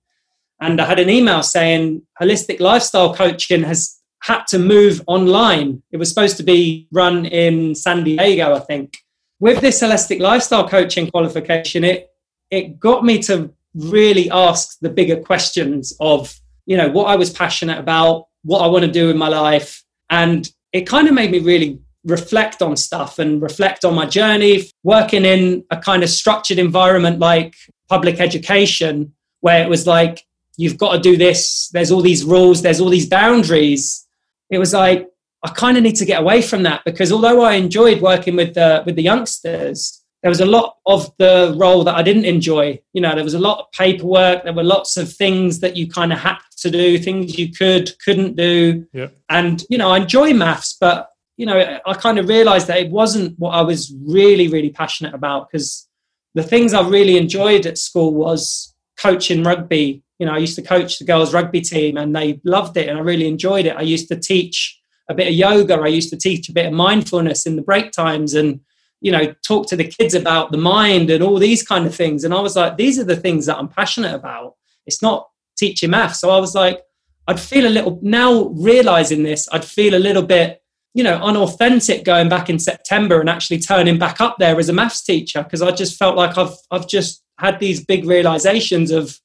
And 0.60 0.80
I 0.80 0.84
had 0.84 0.98
an 0.98 1.10
email 1.10 1.42
saying 1.42 2.02
holistic 2.20 2.60
lifestyle 2.60 3.14
coaching 3.14 3.62
has 3.62 4.00
had 4.22 4.44
to 4.48 4.58
move 4.58 5.02
online. 5.06 5.82
It 5.92 5.98
was 5.98 6.08
supposed 6.08 6.36
to 6.38 6.42
be 6.42 6.88
run 6.92 7.26
in 7.26 7.74
San 7.74 8.04
Diego, 8.04 8.54
I 8.54 8.60
think. 8.60 8.96
With 9.38 9.60
this 9.60 9.82
holistic 9.82 10.20
lifestyle 10.20 10.68
coaching 10.68 11.10
qualification, 11.10 11.84
it 11.84 12.10
it 12.50 12.78
got 12.78 13.04
me 13.04 13.18
to 13.20 13.52
really 13.74 14.30
ask 14.30 14.78
the 14.80 14.88
bigger 14.88 15.20
questions 15.20 15.94
of, 16.00 16.34
you 16.64 16.76
know, 16.76 16.88
what 16.88 17.06
I 17.06 17.16
was 17.16 17.30
passionate 17.30 17.78
about, 17.78 18.26
what 18.44 18.60
I 18.60 18.68
want 18.68 18.84
to 18.84 18.90
do 18.90 19.10
in 19.10 19.18
my 19.18 19.28
life, 19.28 19.84
and 20.10 20.48
it 20.72 20.86
kind 20.86 21.08
of 21.08 21.14
made 21.14 21.30
me 21.30 21.38
really 21.38 21.78
reflect 22.04 22.62
on 22.62 22.76
stuff 22.76 23.18
and 23.18 23.42
reflect 23.42 23.84
on 23.84 23.94
my 23.94 24.06
journey 24.06 24.64
working 24.84 25.24
in 25.24 25.64
a 25.70 25.76
kind 25.76 26.02
of 26.02 26.08
structured 26.08 26.58
environment 26.58 27.18
like 27.18 27.54
public 27.88 28.20
education 28.20 29.12
where 29.40 29.62
it 29.62 29.68
was 29.68 29.86
like 29.86 30.24
you've 30.56 30.78
got 30.78 30.92
to 30.92 31.00
do 31.00 31.16
this 31.16 31.68
there's 31.72 31.90
all 31.90 32.00
these 32.00 32.24
rules 32.24 32.62
there's 32.62 32.80
all 32.80 32.88
these 32.88 33.08
boundaries. 33.08 34.06
It 34.50 34.58
was 34.58 34.72
like 34.72 35.08
i 35.42 35.50
kind 35.50 35.76
of 35.76 35.82
need 35.82 35.96
to 35.96 36.04
get 36.04 36.20
away 36.20 36.40
from 36.40 36.62
that 36.62 36.82
because 36.84 37.10
although 37.12 37.42
i 37.42 37.54
enjoyed 37.54 38.00
working 38.00 38.36
with 38.36 38.54
the 38.54 38.82
with 38.86 38.96
the 38.96 39.02
youngsters 39.02 40.02
there 40.26 40.30
was 40.30 40.40
a 40.40 40.44
lot 40.44 40.78
of 40.86 41.16
the 41.18 41.54
role 41.56 41.84
that 41.84 41.94
I 41.94 42.02
didn't 42.02 42.24
enjoy. 42.24 42.80
You 42.92 43.00
know, 43.00 43.14
there 43.14 43.22
was 43.22 43.34
a 43.34 43.38
lot 43.38 43.60
of 43.60 43.70
paperwork. 43.70 44.42
There 44.42 44.52
were 44.52 44.64
lots 44.64 44.96
of 44.96 45.12
things 45.12 45.60
that 45.60 45.76
you 45.76 45.88
kind 45.88 46.12
of 46.12 46.18
had 46.18 46.38
to 46.62 46.68
do, 46.68 46.98
things 46.98 47.38
you 47.38 47.52
could, 47.52 47.96
couldn't 48.04 48.34
do. 48.34 48.88
Yeah. 48.92 49.06
And, 49.28 49.62
you 49.70 49.78
know, 49.78 49.92
I 49.92 49.98
enjoy 49.98 50.32
maths, 50.32 50.76
but, 50.80 51.10
you 51.36 51.46
know, 51.46 51.78
I 51.86 51.94
kind 51.94 52.18
of 52.18 52.26
realized 52.28 52.66
that 52.66 52.78
it 52.78 52.90
wasn't 52.90 53.38
what 53.38 53.50
I 53.50 53.62
was 53.62 53.94
really, 54.04 54.48
really 54.48 54.70
passionate 54.70 55.14
about 55.14 55.48
because 55.48 55.88
the 56.34 56.42
things 56.42 56.74
I 56.74 56.80
really 56.88 57.16
enjoyed 57.16 57.64
at 57.64 57.78
school 57.78 58.12
was 58.12 58.74
coaching 58.98 59.44
rugby. 59.44 60.02
You 60.18 60.26
know, 60.26 60.32
I 60.32 60.38
used 60.38 60.56
to 60.56 60.62
coach 60.62 60.98
the 60.98 61.04
girls' 61.04 61.32
rugby 61.32 61.60
team 61.60 61.96
and 61.96 62.16
they 62.16 62.40
loved 62.44 62.76
it 62.76 62.88
and 62.88 62.98
I 62.98 63.02
really 63.02 63.28
enjoyed 63.28 63.66
it. 63.66 63.76
I 63.76 63.82
used 63.82 64.08
to 64.08 64.16
teach 64.16 64.76
a 65.08 65.14
bit 65.14 65.28
of 65.28 65.34
yoga. 65.34 65.76
I 65.76 65.86
used 65.86 66.10
to 66.10 66.16
teach 66.16 66.48
a 66.48 66.52
bit 66.52 66.66
of 66.66 66.72
mindfulness 66.72 67.46
in 67.46 67.54
the 67.54 67.62
break 67.62 67.92
times 67.92 68.34
and 68.34 68.58
you 69.00 69.12
know 69.12 69.34
talk 69.46 69.68
to 69.68 69.76
the 69.76 69.86
kids 69.86 70.14
about 70.14 70.52
the 70.52 70.58
mind 70.58 71.10
and 71.10 71.22
all 71.22 71.38
these 71.38 71.62
kind 71.62 71.86
of 71.86 71.94
things. 71.94 72.24
And 72.24 72.34
i 72.34 72.40
was 72.40 72.56
like 72.56 72.76
these 72.76 72.98
are 72.98 73.04
the 73.04 73.16
things 73.16 73.46
that 73.46 73.58
i'm 73.58 73.68
passionate 73.68 74.14
about. 74.14 74.54
It's 74.86 75.02
not 75.02 75.28
teaching 75.56 75.90
math 75.90 76.14
so 76.16 76.30
i 76.30 76.38
was 76.38 76.54
like 76.54 76.82
i'd 77.28 77.40
feel 77.40 77.66
a 77.66 77.70
little 77.70 77.98
now 78.02 78.44
realizing 78.48 79.22
this 79.22 79.48
i'd 79.52 79.64
feel 79.64 79.94
a 79.94 79.98
little 79.98 80.22
bit 80.22 80.62
you 80.94 81.02
know 81.02 81.16
unauthentic 81.16 82.04
going 82.04 82.28
back 82.28 82.48
in 82.50 82.58
september 82.58 83.20
and 83.20 83.28
actually 83.28 83.58
turning 83.58 83.98
back 83.98 84.20
up 84.20 84.36
there 84.38 84.58
as 84.58 84.68
a 84.68 84.72
maths 84.72 85.02
teacher 85.02 85.42
because 85.42 85.62
i 85.62 85.70
just 85.70 85.98
felt 85.98 86.16
like 86.16 86.36
i've 86.36 86.54
i've 86.70 86.86
just 86.86 87.22
had 87.38 87.58
these 87.58 87.84
big 87.84 88.04
realizations 88.04 88.90
of 88.90 89.18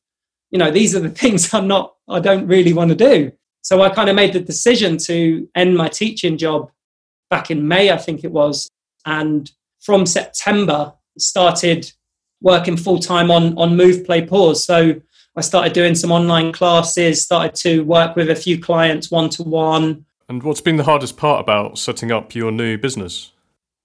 you 0.49 0.59
know 0.59 0.71
these 0.71 0.95
are 0.95 0.99
the 0.99 1.09
things 1.21 1.53
i'm 1.53 1.67
not 1.67 1.93
i 2.09 2.19
don't 2.19 2.47
really 2.47 2.73
want 2.73 2.89
to 2.89 2.95
do. 2.95 3.31
So 3.63 3.81
i 3.81 3.89
kind 3.89 4.09
of 4.09 4.15
made 4.15 4.33
the 4.33 4.39
decision 4.39 4.97
to 5.05 5.47
end 5.55 5.77
my 5.77 5.87
teaching 5.87 6.37
job 6.37 6.71
back 7.29 7.51
in 7.51 7.67
may 7.67 7.91
i 7.91 7.97
think 7.97 8.23
it 8.23 8.31
was 8.31 8.69
and 9.05 9.51
from 9.81 10.05
September 10.05 10.93
started 11.17 11.91
working 12.41 12.77
full 12.77 13.00
time 13.00 13.29
on 13.29 13.57
on 13.57 13.75
Move 13.75 14.05
Play 14.05 14.25
Pause. 14.25 14.63
So 14.63 15.01
I 15.35 15.41
started 15.41 15.73
doing 15.73 15.95
some 15.95 16.11
online 16.11 16.51
classes, 16.51 17.23
started 17.23 17.55
to 17.55 17.83
work 17.83 18.15
with 18.15 18.29
a 18.29 18.35
few 18.35 18.59
clients 18.59 19.11
one 19.11 19.29
to 19.31 19.43
one. 19.43 20.05
And 20.27 20.43
what's 20.43 20.61
been 20.61 20.77
the 20.77 20.83
hardest 20.83 21.17
part 21.17 21.41
about 21.41 21.77
setting 21.77 22.11
up 22.11 22.35
your 22.35 22.51
new 22.51 22.77
business? 22.77 23.31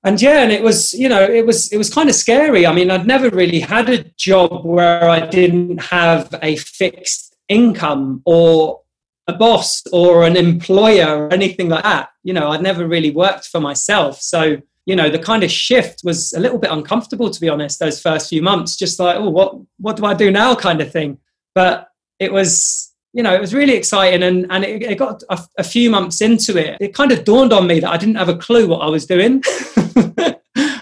And 0.04 0.22
yeah, 0.22 0.42
and 0.42 0.52
it 0.52 0.62
was, 0.62 0.94
you 0.94 1.08
know, 1.08 1.22
it 1.22 1.44
was 1.44 1.72
it 1.72 1.78
was 1.78 1.92
kind 1.92 2.08
of 2.08 2.14
scary. 2.14 2.66
I 2.66 2.72
mean, 2.72 2.90
I'd 2.90 3.06
never 3.06 3.28
really 3.30 3.60
had 3.60 3.88
a 3.88 4.04
job 4.16 4.64
where 4.64 5.08
I 5.08 5.26
didn't 5.26 5.78
have 5.78 6.32
a 6.42 6.56
fixed 6.56 7.36
income 7.48 8.22
or 8.24 8.82
a 9.26 9.32
boss 9.32 9.82
or 9.92 10.24
an 10.24 10.36
employer 10.36 11.26
or 11.26 11.32
anything 11.32 11.68
like 11.68 11.82
that. 11.82 12.10
You 12.22 12.34
know, 12.34 12.50
I'd 12.50 12.62
never 12.62 12.86
really 12.86 13.10
worked 13.10 13.46
for 13.46 13.60
myself. 13.60 14.20
So 14.20 14.62
you 14.86 14.96
know 14.96 15.10
the 15.10 15.18
kind 15.18 15.42
of 15.42 15.50
shift 15.50 16.00
was 16.04 16.32
a 16.32 16.40
little 16.40 16.58
bit 16.58 16.70
uncomfortable 16.70 17.28
to 17.28 17.40
be 17.40 17.48
honest 17.48 17.78
those 17.78 18.00
first 18.00 18.30
few 18.30 18.40
months 18.40 18.76
just 18.76 18.98
like 18.98 19.16
oh 19.16 19.28
what 19.28 19.56
what 19.78 19.96
do 19.96 20.06
i 20.06 20.14
do 20.14 20.30
now? 20.30 20.54
kind 20.54 20.80
of 20.80 20.90
thing. 20.90 21.18
But 21.54 21.88
it 22.18 22.32
was 22.32 22.94
you 23.12 23.22
know 23.22 23.34
it 23.34 23.40
was 23.40 23.52
really 23.52 23.74
exciting 23.74 24.22
and 24.22 24.46
and 24.50 24.64
it, 24.64 24.82
it 24.82 24.98
got 24.98 25.22
a, 25.28 25.38
a, 25.58 25.64
few 25.64 25.90
months 25.90 26.20
into 26.20 26.56
it. 26.56 26.78
It 26.80 26.94
kind 26.94 27.12
of 27.12 27.24
dawned 27.24 27.52
on 27.52 27.66
me 27.66 27.80
that 27.80 27.90
i 27.90 27.96
didn't 27.96 28.16
have 28.16 28.28
a 28.28 28.36
clue 28.36 28.66
what 28.68 28.80
i 28.80 28.88
was 28.88 29.06
doing. 29.06 29.42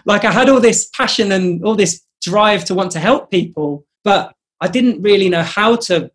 Like 0.07 0.25
i 0.25 0.33
had 0.33 0.49
all 0.49 0.61
this 0.61 0.91
passion 0.91 1.33
and 1.33 1.65
all 1.65 1.75
this 1.75 2.03
drive 2.23 2.65
to 2.67 2.75
want 2.75 2.91
to 2.93 3.01
help 3.01 3.31
people 3.31 3.87
but 4.03 4.35
i 4.61 4.69
didn't 4.69 5.03
really 5.03 5.29
know 5.29 5.43
how 5.43 5.77
to 5.77 6.11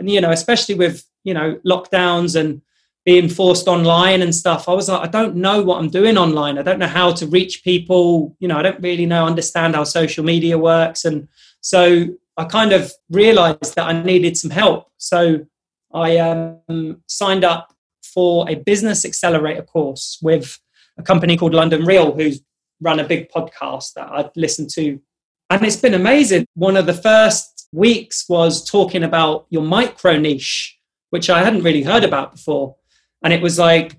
you 0.00 0.20
know 0.20 0.30
especially 0.30 0.74
with 0.74 1.04
you 1.24 1.34
know 1.34 1.58
lockdowns 1.66 2.38
and 2.38 2.62
being 3.04 3.28
forced 3.28 3.66
online 3.66 4.20
and 4.20 4.34
stuff 4.34 4.68
i 4.68 4.72
was 4.72 4.88
like 4.88 5.02
i 5.02 5.10
don't 5.10 5.34
know 5.34 5.62
what 5.62 5.78
i'm 5.78 5.88
doing 5.88 6.18
online. 6.18 6.58
I 6.58 6.62
don't 6.62 6.78
know 6.78 6.86
how 6.86 7.12
to 7.12 7.26
reach 7.26 7.64
people. 7.64 8.36
You 8.40 8.48
know 8.48 8.58
i 8.58 8.62
don't 8.62 8.80
really 8.82 9.06
know 9.06 9.26
understand 9.26 9.74
how 9.74 9.84
social 9.84 10.24
media 10.24 10.58
works. 10.58 11.04
And 11.04 11.28
so 11.60 12.06
i 12.36 12.44
kind 12.44 12.72
of 12.72 12.92
realized 13.10 13.74
that 13.76 13.86
i 13.86 13.92
needed 14.02 14.36
some 14.36 14.50
help. 14.50 14.90
So 14.98 15.46
i 15.94 16.18
um, 16.18 17.02
signed 17.06 17.44
up 17.44 17.74
for 18.02 18.48
a 18.48 18.56
business 18.56 19.04
accelerator 19.04 19.62
course 19.62 20.18
with 20.22 20.58
a 20.98 21.02
company 21.02 21.36
called 21.36 21.54
london 21.54 21.84
real 21.84 22.12
who's 22.12 22.42
run 22.80 22.98
a 23.00 23.04
big 23.04 23.30
podcast 23.30 23.94
that 23.94 24.10
i've 24.12 24.30
listened 24.36 24.70
to. 24.70 25.00
And 25.48 25.64
it's 25.64 25.74
been 25.74 25.94
amazing. 25.94 26.46
One 26.54 26.76
of 26.76 26.86
the 26.86 26.94
first 26.94 27.68
weeks 27.72 28.28
was 28.28 28.64
talking 28.64 29.02
about 29.04 29.46
your 29.50 29.62
micro 29.62 30.18
niche 30.18 30.76
which 31.10 31.30
i 31.30 31.42
hadn't 31.42 31.62
really 31.62 31.82
heard 31.82 32.04
about 32.04 32.32
before 32.32 32.76
and 33.22 33.32
it 33.32 33.42
was 33.42 33.58
like, 33.58 33.98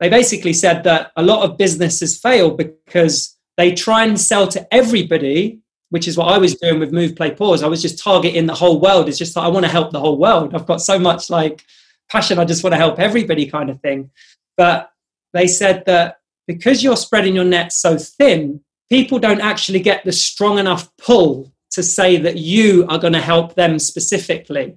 they 0.00 0.08
basically 0.08 0.52
said 0.52 0.84
that 0.84 1.12
a 1.16 1.22
lot 1.22 1.42
of 1.42 1.56
businesses 1.56 2.18
fail 2.18 2.50
because 2.50 3.36
they 3.56 3.72
try 3.74 4.04
and 4.04 4.20
sell 4.20 4.46
to 4.48 4.74
everybody, 4.74 5.60
which 5.90 6.06
is 6.06 6.16
what 6.16 6.28
I 6.28 6.38
was 6.38 6.54
doing 6.56 6.78
with 6.78 6.92
Move 6.92 7.16
Play 7.16 7.30
Pause. 7.30 7.62
I 7.62 7.68
was 7.68 7.80
just 7.80 8.02
targeting 8.02 8.46
the 8.46 8.54
whole 8.54 8.80
world. 8.80 9.08
It's 9.08 9.18
just 9.18 9.36
like, 9.36 9.46
I 9.46 9.48
want 9.48 9.64
to 9.64 9.72
help 9.72 9.92
the 9.92 10.00
whole 10.00 10.18
world. 10.18 10.54
I've 10.54 10.66
got 10.66 10.82
so 10.82 10.98
much 10.98 11.30
like 11.30 11.64
passion. 12.10 12.38
I 12.38 12.44
just 12.44 12.62
want 12.62 12.74
to 12.74 12.78
help 12.78 12.98
everybody 12.98 13.46
kind 13.46 13.70
of 13.70 13.80
thing. 13.80 14.10
But 14.56 14.90
they 15.32 15.46
said 15.46 15.84
that 15.86 16.18
because 16.46 16.82
you're 16.82 16.96
spreading 16.96 17.34
your 17.34 17.44
net 17.44 17.72
so 17.72 17.96
thin, 17.96 18.60
people 18.90 19.18
don't 19.18 19.40
actually 19.40 19.80
get 19.80 20.04
the 20.04 20.12
strong 20.12 20.58
enough 20.58 20.94
pull 20.98 21.52
to 21.70 21.82
say 21.82 22.16
that 22.18 22.36
you 22.36 22.86
are 22.88 22.98
going 22.98 23.12
to 23.12 23.20
help 23.20 23.54
them 23.54 23.78
specifically. 23.78 24.76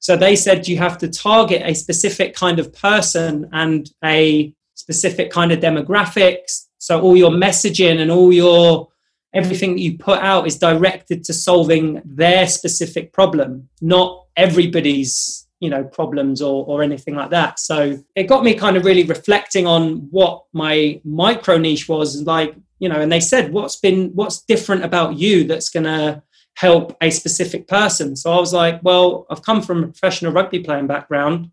So 0.00 0.16
they 0.16 0.36
said 0.36 0.68
you 0.68 0.78
have 0.78 0.98
to 0.98 1.08
target 1.08 1.62
a 1.64 1.74
specific 1.74 2.34
kind 2.34 2.58
of 2.58 2.72
person 2.72 3.48
and 3.52 3.90
a 4.04 4.54
specific 4.74 5.30
kind 5.30 5.52
of 5.52 5.60
demographics. 5.60 6.66
So 6.78 7.00
all 7.00 7.16
your 7.16 7.30
messaging 7.30 8.00
and 8.00 8.10
all 8.10 8.32
your 8.32 8.88
everything 9.34 9.74
that 9.74 9.82
you 9.82 9.98
put 9.98 10.20
out 10.20 10.46
is 10.46 10.58
directed 10.58 11.24
to 11.24 11.34
solving 11.34 12.00
their 12.04 12.46
specific 12.46 13.12
problem, 13.12 13.68
not 13.80 14.24
everybody's 14.36 15.48
you 15.60 15.68
know 15.68 15.82
problems 15.82 16.40
or, 16.40 16.64
or 16.66 16.82
anything 16.84 17.16
like 17.16 17.30
that 17.30 17.58
so 17.58 17.98
it 18.14 18.24
got 18.24 18.44
me 18.44 18.54
kind 18.54 18.76
of 18.76 18.84
really 18.84 19.02
reflecting 19.02 19.66
on 19.66 19.96
what 20.10 20.44
my 20.52 21.00
micro 21.04 21.58
niche 21.58 21.88
was 21.88 22.22
like 22.22 22.54
you 22.78 22.88
know 22.88 23.00
and 23.00 23.10
they 23.10 23.18
said 23.18 23.52
what's 23.52 23.74
been 23.74 24.10
what's 24.14 24.42
different 24.42 24.84
about 24.84 25.16
you 25.16 25.44
that's 25.44 25.68
going 25.68 25.84
to 25.84 26.22
help 26.58 26.96
a 27.00 27.08
specific 27.08 27.68
person. 27.68 28.16
So 28.16 28.32
I 28.32 28.40
was 28.40 28.52
like, 28.52 28.80
well, 28.82 29.26
I've 29.30 29.42
come 29.42 29.62
from 29.62 29.84
a 29.84 29.86
professional 29.86 30.32
rugby 30.32 30.58
playing 30.58 30.88
background. 30.88 31.52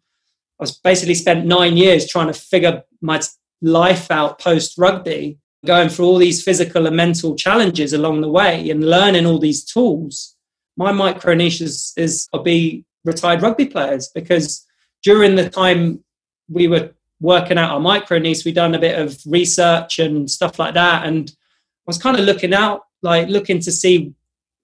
I 0.60 0.64
was 0.64 0.80
basically 0.80 1.14
spent 1.14 1.46
nine 1.46 1.78
years 1.78 2.08
trying 2.08 2.26
to 2.26 2.34
figure 2.34 2.82
my 3.02 3.22
life 3.62 4.10
out 4.10 4.40
post 4.40 4.80
rugby, 4.80 5.38
going 5.64 5.90
through 5.90 6.06
all 6.06 6.18
these 6.18 6.44
physical 6.44 6.88
and 6.88 6.96
mental 6.96 7.36
challenges 7.36 7.94
along 7.94 8.22
the 8.22 8.32
way 8.32 8.68
and 8.72 8.90
learning 8.90 9.28
all 9.28 9.38
these 9.38 9.64
tools. 9.64 10.36
My 10.76 10.92
micro 10.92 11.36
niche 11.36 11.62
is, 11.62 11.94
is 11.96 12.28
I'll 12.34 12.42
be 12.42 12.84
retired 13.04 13.44
rugby 13.44 13.68
players 13.68 14.10
because 14.10 14.66
during 15.04 15.36
the 15.36 15.52
time 15.52 16.04
we 16.50 16.68
were 16.68 16.96
working 17.20 17.60
out 17.60 17.72
our 17.72 17.80
micro 17.80 18.18
niche, 18.18 18.44
we'd 18.44 18.56
done 18.56 18.74
a 18.74 18.80
bit 18.80 19.00
of 19.00 19.22
research 19.28 20.00
and 20.00 20.32
stuff 20.32 20.58
like 20.58 20.74
that. 20.74 21.06
And 21.06 21.30
I 21.30 21.86
was 21.86 22.00
kind 22.00 22.18
of 22.18 22.26
looking 22.26 22.56
out, 22.56 22.86
like 23.04 23.28
looking 23.28 23.60
to 23.60 23.72
see 23.72 24.16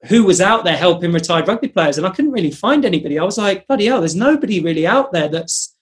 who 0.07 0.23
was 0.23 0.41
out 0.41 0.63
there 0.63 0.77
helping 0.77 1.11
retired 1.11 1.47
rugby 1.47 1.67
players 1.67 1.97
and 1.97 2.07
i 2.07 2.09
couldn't 2.09 2.31
really 2.31 2.51
find 2.51 2.85
anybody. 2.85 3.19
I 3.19 3.23
was 3.23 3.37
like 3.37 3.67
bloody 3.67 3.85
hell 3.85 3.99
there's 3.99 4.15
nobody 4.15 4.59
really 4.59 4.87
out 4.87 5.11
there 5.11 5.27
that's 5.27 5.75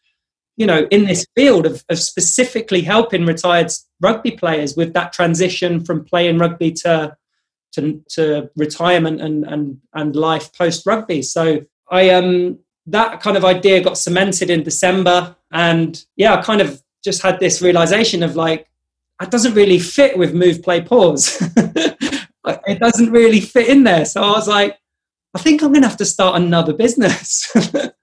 you 0.58 0.66
know 0.66 0.88
in 0.92 1.06
this 1.06 1.26
field 1.36 1.66
of, 1.66 1.84
of 1.90 2.00
specifically 2.00 2.82
helping 2.82 3.26
retired 3.26 3.72
rugby 4.02 4.32
players 4.32 4.76
with 4.76 4.94
that 4.94 5.14
transition 5.14 5.84
from 5.84 6.06
playing 6.06 6.38
rugby 6.38 6.72
to 6.84 7.16
to, 7.74 8.04
to 8.10 8.50
retirement 8.56 9.22
and 9.22 9.46
and 9.46 9.80
and 9.94 10.16
life 10.16 10.52
post 10.54 10.86
rugby. 10.86 11.22
So 11.22 11.66
i 11.92 12.10
um 12.10 12.60
that 12.86 13.22
kind 13.22 13.38
of 13.38 13.46
idea 13.46 13.82
got 13.84 13.98
cemented 13.98 14.50
in 14.50 14.64
december 14.64 15.36
and 15.52 16.06
yeah 16.16 16.36
i 16.36 16.42
kind 16.42 16.62
of 16.62 16.82
just 17.04 17.22
had 17.22 17.40
this 17.40 17.62
realization 17.62 18.24
of 18.24 18.36
like 18.36 18.68
it 19.22 19.32
doesn't 19.32 19.54
really 19.54 19.80
fit 19.80 20.18
with 20.18 20.34
move 20.34 20.64
play 20.64 20.82
pause 20.82 21.38
it 22.68 22.80
doesn't 22.80 23.12
really 23.12 23.42
fit 23.42 23.68
in 23.68 23.84
there. 23.84 24.06
So 24.06 24.22
I 24.22 24.32
was 24.32 24.48
like, 24.48 24.78
I 25.36 25.40
think 25.40 25.62
I'm 25.62 25.72
going 25.72 25.84
to 25.84 25.88
have 25.88 25.98
to 25.98 26.06
start 26.06 26.42
another 26.42 26.74
business. 26.74 27.52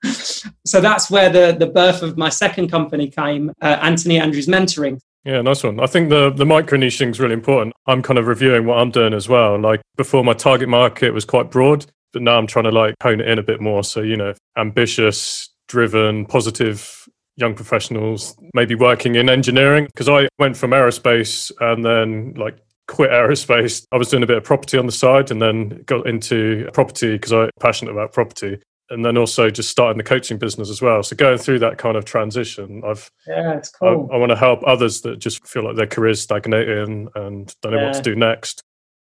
so 0.65 0.81
that's 0.81 1.11
where 1.11 1.29
the, 1.29 1.57
the 1.59 1.67
birth 1.67 2.03
of 2.03 2.17
my 2.17 2.29
second 2.29 2.71
company 2.71 3.09
came, 3.11 3.51
uh, 3.61 3.79
Anthony 3.83 4.19
Andrews 4.19 4.47
Mentoring. 4.47 5.01
Yeah, 5.25 5.43
nice 5.43 5.65
one. 5.65 5.81
I 5.81 5.87
think 5.87 6.09
the, 6.09 6.31
the 6.31 6.47
micro 6.47 6.79
niching 6.79 7.11
is 7.11 7.19
really 7.19 7.35
important. 7.35 7.75
I'm 7.89 8.01
kind 8.01 8.17
of 8.17 8.29
reviewing 8.29 8.65
what 8.65 8.79
I'm 8.79 8.93
doing 8.93 9.13
as 9.13 9.29
well. 9.29 9.59
Like 9.59 9.83
before, 9.97 10.23
my 10.23 10.35
target 10.35 10.69
market 10.69 11.13
was 11.13 11.25
quite 11.25 11.51
broad, 11.51 11.85
but 12.13 12.23
now 12.23 12.39
I'm 12.39 12.47
trying 12.47 12.67
to 12.67 12.71
like 12.71 12.95
hone 13.03 13.21
it 13.21 13.29
in 13.29 13.41
a 13.41 13.43
bit 13.43 13.61
more. 13.61 13.83
So, 13.83 14.03
you 14.03 14.17
know, 14.17 14.35
ambitious, 14.57 15.49
driven, 15.67 16.27
positive 16.27 17.09
young 17.35 17.57
professionals, 17.57 18.37
maybe 18.55 18.77
working 18.77 19.17
in 19.17 19.29
engineering. 19.29 19.87
Because 19.87 20.09
I 20.09 20.29
went 20.39 20.57
from 20.57 20.71
aerospace 20.71 21.51
and 21.61 21.85
then 21.85 22.35
like 22.35 22.57
quit 22.89 23.11
aerospace. 23.11 23.85
I 23.93 23.97
was 23.97 24.09
doing 24.09 24.23
a 24.23 24.27
bit 24.27 24.37
of 24.37 24.45
property 24.45 24.79
on 24.79 24.87
the 24.87 24.93
side 24.93 25.31
and 25.31 25.43
then 25.43 25.83
got 25.87 26.07
into 26.07 26.69
property 26.73 27.13
because 27.13 27.33
I'm 27.33 27.51
passionate 27.61 27.93
about 27.93 28.13
property. 28.13 28.59
And 28.89 29.05
then 29.05 29.17
also 29.17 29.51
just 29.51 29.69
starting 29.69 29.99
the 29.99 30.05
coaching 30.05 30.39
business 30.39 30.71
as 30.71 30.81
well. 30.81 31.03
So 31.03 31.17
going 31.17 31.39
through 31.39 31.59
that 31.59 31.77
kind 31.77 31.97
of 31.97 32.05
transition, 32.05 32.83
I've 32.87 33.11
yeah, 33.27 33.57
it's 33.57 33.71
cool. 33.71 34.09
I, 34.13 34.15
I 34.15 34.19
want 34.19 34.31
to 34.31 34.37
help 34.37 34.63
others 34.65 35.01
that 35.01 35.19
just 35.19 35.45
feel 35.45 35.65
like 35.65 35.75
their 35.75 35.89
career's 35.89 36.21
stagnating 36.21 37.09
and 37.17 37.53
don't 37.63 37.73
know 37.73 37.79
yeah. 37.79 37.87
what 37.87 37.95
to 37.95 38.03
do 38.03 38.15
next. 38.15 38.63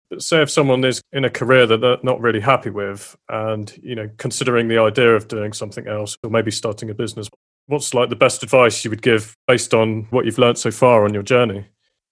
But 0.09 0.23
say 0.23 0.41
if 0.41 0.49
someone 0.49 0.83
is 0.83 0.99
in 1.11 1.25
a 1.25 1.29
career 1.29 1.67
that 1.67 1.81
they're 1.81 1.97
not 2.01 2.19
really 2.21 2.39
happy 2.39 2.71
with 2.71 3.15
and, 3.29 3.71
you 3.83 3.93
know, 3.93 4.09
considering 4.17 4.67
the 4.67 4.79
idea 4.79 5.15
of 5.15 5.27
doing 5.27 5.53
something 5.53 5.87
else 5.87 6.17
or 6.23 6.31
maybe 6.31 6.49
starting 6.49 6.89
a 6.89 6.95
business, 6.95 7.29
what's 7.67 7.93
like 7.93 8.09
the 8.09 8.15
best 8.15 8.41
advice 8.41 8.83
you 8.83 8.89
would 8.89 9.03
give 9.03 9.35
based 9.45 9.75
on 9.75 10.07
what 10.09 10.25
you've 10.25 10.39
learned 10.39 10.57
so 10.57 10.71
far 10.71 11.03
on 11.03 11.13
your 11.13 11.23
journey? 11.23 11.67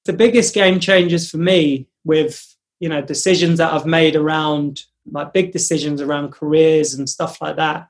The 0.05 0.13
biggest 0.13 0.53
game 0.53 0.79
changers 0.79 1.29
for 1.29 1.37
me 1.37 1.87
with, 2.03 2.55
you 2.79 2.89
know, 2.89 3.01
decisions 3.01 3.57
that 3.57 3.73
I've 3.73 3.85
made 3.85 4.15
around 4.15 4.85
like 5.11 5.33
big 5.33 5.51
decisions 5.51 6.01
around 6.01 6.31
careers 6.31 6.93
and 6.93 7.09
stuff 7.09 7.41
like 7.41 7.57
that 7.57 7.87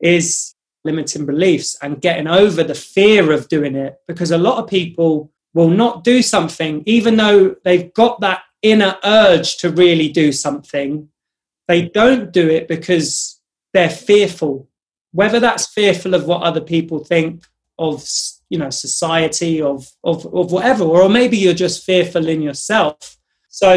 is 0.00 0.54
limiting 0.84 1.26
beliefs 1.26 1.76
and 1.82 2.00
getting 2.00 2.26
over 2.26 2.62
the 2.62 2.74
fear 2.74 3.32
of 3.32 3.48
doing 3.48 3.74
it. 3.74 3.96
Because 4.08 4.30
a 4.30 4.38
lot 4.38 4.58
of 4.58 4.68
people 4.68 5.30
will 5.54 5.68
not 5.68 6.04
do 6.04 6.22
something 6.22 6.82
even 6.86 7.16
though 7.16 7.56
they've 7.64 7.92
got 7.94 8.20
that 8.20 8.42
inner 8.62 8.96
urge 9.04 9.56
to 9.58 9.70
really 9.70 10.08
do 10.08 10.32
something 10.32 11.08
they 11.70 11.82
don't 11.82 12.32
do 12.32 12.48
it 12.48 12.66
because 12.66 13.40
they're 13.72 13.88
fearful. 13.88 14.68
Whether 15.12 15.38
that's 15.38 15.68
fearful 15.68 16.14
of 16.14 16.26
what 16.26 16.42
other 16.42 16.60
people 16.60 17.04
think 17.04 17.44
of 17.78 18.04
you 18.50 18.58
know 18.58 18.70
society 18.70 19.62
of 19.62 19.88
of, 20.04 20.26
of 20.26 20.52
whatever 20.52 20.84
or 20.84 21.08
maybe 21.08 21.36
you're 21.36 21.54
just 21.54 21.84
fearful 21.84 22.28
in 22.28 22.42
yourself 22.42 23.16
so 23.48 23.72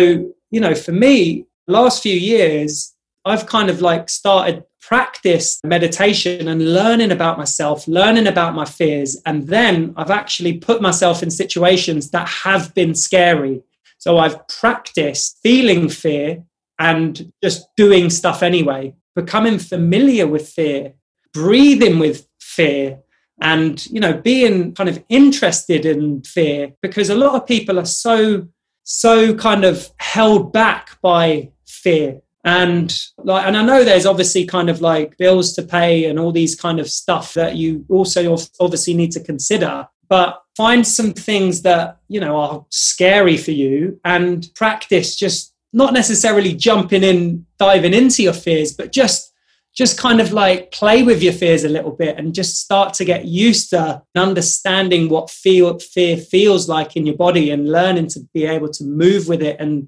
you 0.52 0.60
know 0.60 0.76
for 0.76 0.92
me 0.92 1.46
last 1.68 2.04
few 2.04 2.16
years 2.16 2.94
i've 3.26 3.46
kind 3.46 3.70
of 3.70 3.82
like 3.82 4.10
started 4.10 4.64
practice 4.86 5.62
meditation 5.64 6.50
and 6.50 6.74
learning 6.74 7.12
about 7.12 7.38
myself, 7.38 7.88
learning 7.88 8.28
about 8.28 8.54
my 8.54 8.66
fears. 8.66 9.18
And 9.26 9.48
then 9.48 9.94
I've 9.96 10.12
actually 10.12 10.58
put 10.58 10.82
myself 10.82 11.24
in 11.24 11.32
situations 11.32 12.10
that 12.10 12.28
have 12.28 12.74
been 12.74 12.94
scary. 12.94 13.64
So 13.98 14.18
I've 14.18 14.46
practiced 14.50 15.40
feeling 15.42 15.88
fear 15.88 16.44
and 16.80 17.32
just 17.42 17.66
doing 17.78 18.10
stuff 18.10 18.44
anyway, 18.44 18.94
becoming 19.16 19.58
familiar 19.58 20.28
with 20.28 20.50
fear, 20.50 20.94
breathing 21.34 21.98
with 21.98 22.28
fear. 22.42 23.00
And, 23.42 23.86
you 23.88 24.00
know, 24.00 24.14
being 24.14 24.74
kind 24.74 24.90
of 24.90 25.04
interested 25.10 25.86
in 25.86 26.22
fear 26.24 26.74
because 26.82 27.10
a 27.10 27.16
lot 27.16 27.36
of 27.36 27.48
people 27.48 27.80
are 27.80 27.86
so, 27.86 28.48
so 28.84 29.36
kind 29.36 29.66
of 29.66 29.90
held 29.98 30.54
back 30.54 31.02
by 31.02 31.52
fear. 31.66 32.22
And 32.46 32.94
like 33.20 33.46
and 33.46 33.56
i 33.56 33.64
know 33.64 33.86
there's 33.86 34.06
obviously 34.06 34.46
kind 34.46 34.70
of 34.70 34.82
like 34.82 35.18
bills 35.18 35.54
to 35.54 35.62
pay 35.62 36.06
and 36.06 36.20
all 36.20 36.34
these 36.34 36.56
kind 36.56 36.78
of 36.78 36.90
stuff 36.90 37.34
that 37.36 37.56
you 37.56 37.86
also 37.88 38.36
obviously 38.60 38.94
need 38.94 39.12
to 39.14 39.24
consider. 39.24 39.88
But 40.10 40.44
find 40.56 40.86
some 40.86 41.14
things 41.14 41.62
that 41.64 42.00
you 42.08 42.20
know 42.20 42.38
are 42.38 42.66
scary 42.70 43.38
for 43.38 43.52
you 43.52 44.00
and 44.06 44.50
practice 44.56 45.16
just 45.16 45.54
not 45.72 45.94
necessarily 45.94 46.54
jumping 46.54 47.04
in 47.04 47.46
diving 47.58 47.94
into 47.94 48.22
your 48.22 48.34
fears 48.34 48.74
but 48.74 48.92
just 48.92 49.33
just 49.76 49.98
kind 49.98 50.22
of 50.22 50.32
like 50.32 50.72
play 50.72 51.02
with 51.02 51.24
your 51.24 51.34
fears 51.34 51.64
a 51.64 51.70
little 51.70 51.92
bit 51.92 52.18
and 52.18 52.36
just 52.36 52.58
start 52.58 52.94
to 52.94 53.06
get 53.06 53.26
used 53.26 53.72
to 53.72 54.02
understanding 54.16 55.10
what 55.10 55.30
feel, 55.30 55.80
fear 55.80 56.16
feels 56.16 56.70
like 56.70 56.96
in 56.96 57.06
your 57.06 57.18
body 57.18 57.50
and 57.50 57.72
learning 57.72 58.08
to 58.08 58.20
be 58.34 58.46
able 58.46 58.70
to 58.70 58.84
move 58.84 59.28
with 59.28 59.42
it 59.42 59.58
and 59.60 59.88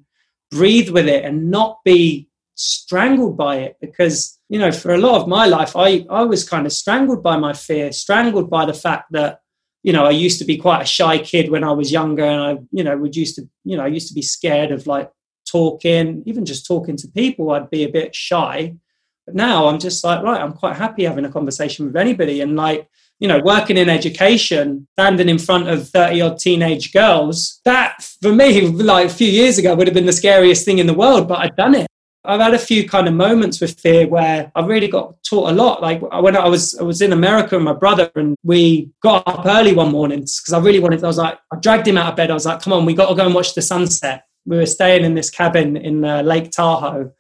breathe 0.50 0.90
with 0.90 1.08
it 1.08 1.24
and 1.24 1.52
not 1.52 1.78
be 1.86 2.28
strangled 2.56 3.38
by 3.38 3.58
it. 3.58 3.78
Because 3.80 4.36
you 4.50 4.60
know 4.60 4.72
for 4.72 4.94
a 4.94 4.98
lot 4.98 5.22
of 5.22 5.28
my 5.28 5.46
life 5.46 5.76
i 5.76 6.06
i 6.10 6.24
was 6.24 6.48
kind 6.48 6.66
of 6.66 6.74
strangled 6.74 7.24
by 7.24 7.38
my 7.38 7.54
fear 7.54 7.92
strangled 7.92 8.50
by 8.50 8.66
the 8.66 8.74
fact 8.74 9.12
that 9.12 9.40
you 9.84 9.92
know 9.92 10.06
i 10.06 10.12
used 10.12 10.40
to 10.40 10.46
be 10.46 10.58
quite 10.58 10.82
a 10.82 10.86
shy 10.86 11.18
kid 11.18 11.50
when 11.50 11.64
i 11.64 11.72
was 11.72 11.92
younger 11.92 12.24
and 12.24 12.42
i 12.42 12.58
you 12.72 12.84
know 12.84 12.96
would 12.98 13.16
used 13.16 13.36
to 13.36 13.48
you 13.64 13.78
know 13.78 13.84
i 13.84 13.88
used 13.88 14.08
to 14.08 14.14
be 14.14 14.22
scared 14.22 14.72
of 14.72 14.88
like 14.88 15.10
talking 15.50 16.24
even 16.26 16.46
just 16.46 16.66
talking 16.66 16.96
to 16.96 17.08
people 17.08 17.52
i'd 17.52 17.70
be 17.70 17.84
a 17.84 17.90
bit 17.90 18.16
shy 18.16 18.74
now 19.34 19.68
i'm 19.68 19.80
just 19.80 20.04
like 20.04 20.24
right 20.24 20.42
i'm 20.42 20.54
quite 20.54 20.76
happy 20.76 21.04
having 21.04 21.26
a 21.26 21.32
conversation 21.32 21.86
with 21.86 21.96
anybody 21.96 22.42
and 22.42 22.56
like 22.56 22.88
you 23.20 23.28
know, 23.28 23.40
working 23.40 23.78
in 23.78 23.90
education, 23.90 24.88
standing 24.94 25.30
in 25.30 25.40
front 25.40 25.70
of 25.70 25.88
30 25.90 26.22
odd 26.22 26.40
teenage 26.40 26.92
girls, 26.92 27.62
that 27.64 28.04
for 28.22 28.34
me, 28.34 28.68
like 28.68 29.08
a 29.08 29.14
few 29.14 29.28
years 29.28 29.58
ago, 29.58 29.74
would 29.74 29.88
have 29.88 29.94
been 29.94 30.06
the 30.06 30.14
scariest 30.14 30.66
thing 30.66 30.80
in 30.80 30.88
the 30.88 30.94
world, 30.94 31.28
but 31.28 31.40
I'd 31.40 31.56
done 31.56 31.76
it. 31.76 31.88
I've 32.26 32.42
had 32.42 32.56
a 32.56 32.60
few 32.60 32.90
kind 32.90 33.08
of 33.08 33.14
moments 33.14 33.62
with 33.62 33.80
fear 33.80 34.08
where 34.08 34.52
I've 34.56 34.68
really 34.68 34.88
got 34.88 35.16
taught 35.24 35.52
a 35.52 35.54
lot. 35.54 35.82
Like 35.82 36.02
when 36.02 36.36
I 36.36 36.48
was 36.48 36.76
I 36.78 36.84
was 36.84 37.02
in 37.02 37.14
America 37.14 37.56
with 37.56 37.64
my 37.64 37.74
brother, 37.74 38.10
and 38.16 38.36
we 38.44 38.90
got 39.02 39.24
up 39.28 39.46
early 39.46 39.74
one 39.74 39.92
morning 39.92 40.22
because 40.22 40.52
I 40.52 40.60
really 40.60 40.80
wanted. 40.80 41.04
I 41.04 41.08
was 41.08 41.20
like, 41.20 41.38
I 41.54 41.58
dragged 41.60 41.88
him 41.88 42.00
out 42.00 42.10
of 42.10 42.16
bed. 42.16 42.32
I 42.32 42.34
was 42.34 42.48
like, 42.48 42.64
"Come 42.64 42.74
on, 42.74 42.84
we 42.84 42.96
got 42.96 43.10
to 43.10 43.16
go 43.16 43.28
and 43.28 43.36
watch 43.36 43.54
the 43.54 43.62
sunset." 43.62 44.24
We 44.48 44.58
were 44.58 44.66
staying 44.66 45.06
in 45.06 45.14
this 45.14 45.30
cabin 45.30 45.78
in 45.78 46.04
uh, 46.04 46.24
Lake 46.24 46.50
Tahoe, 46.50 47.12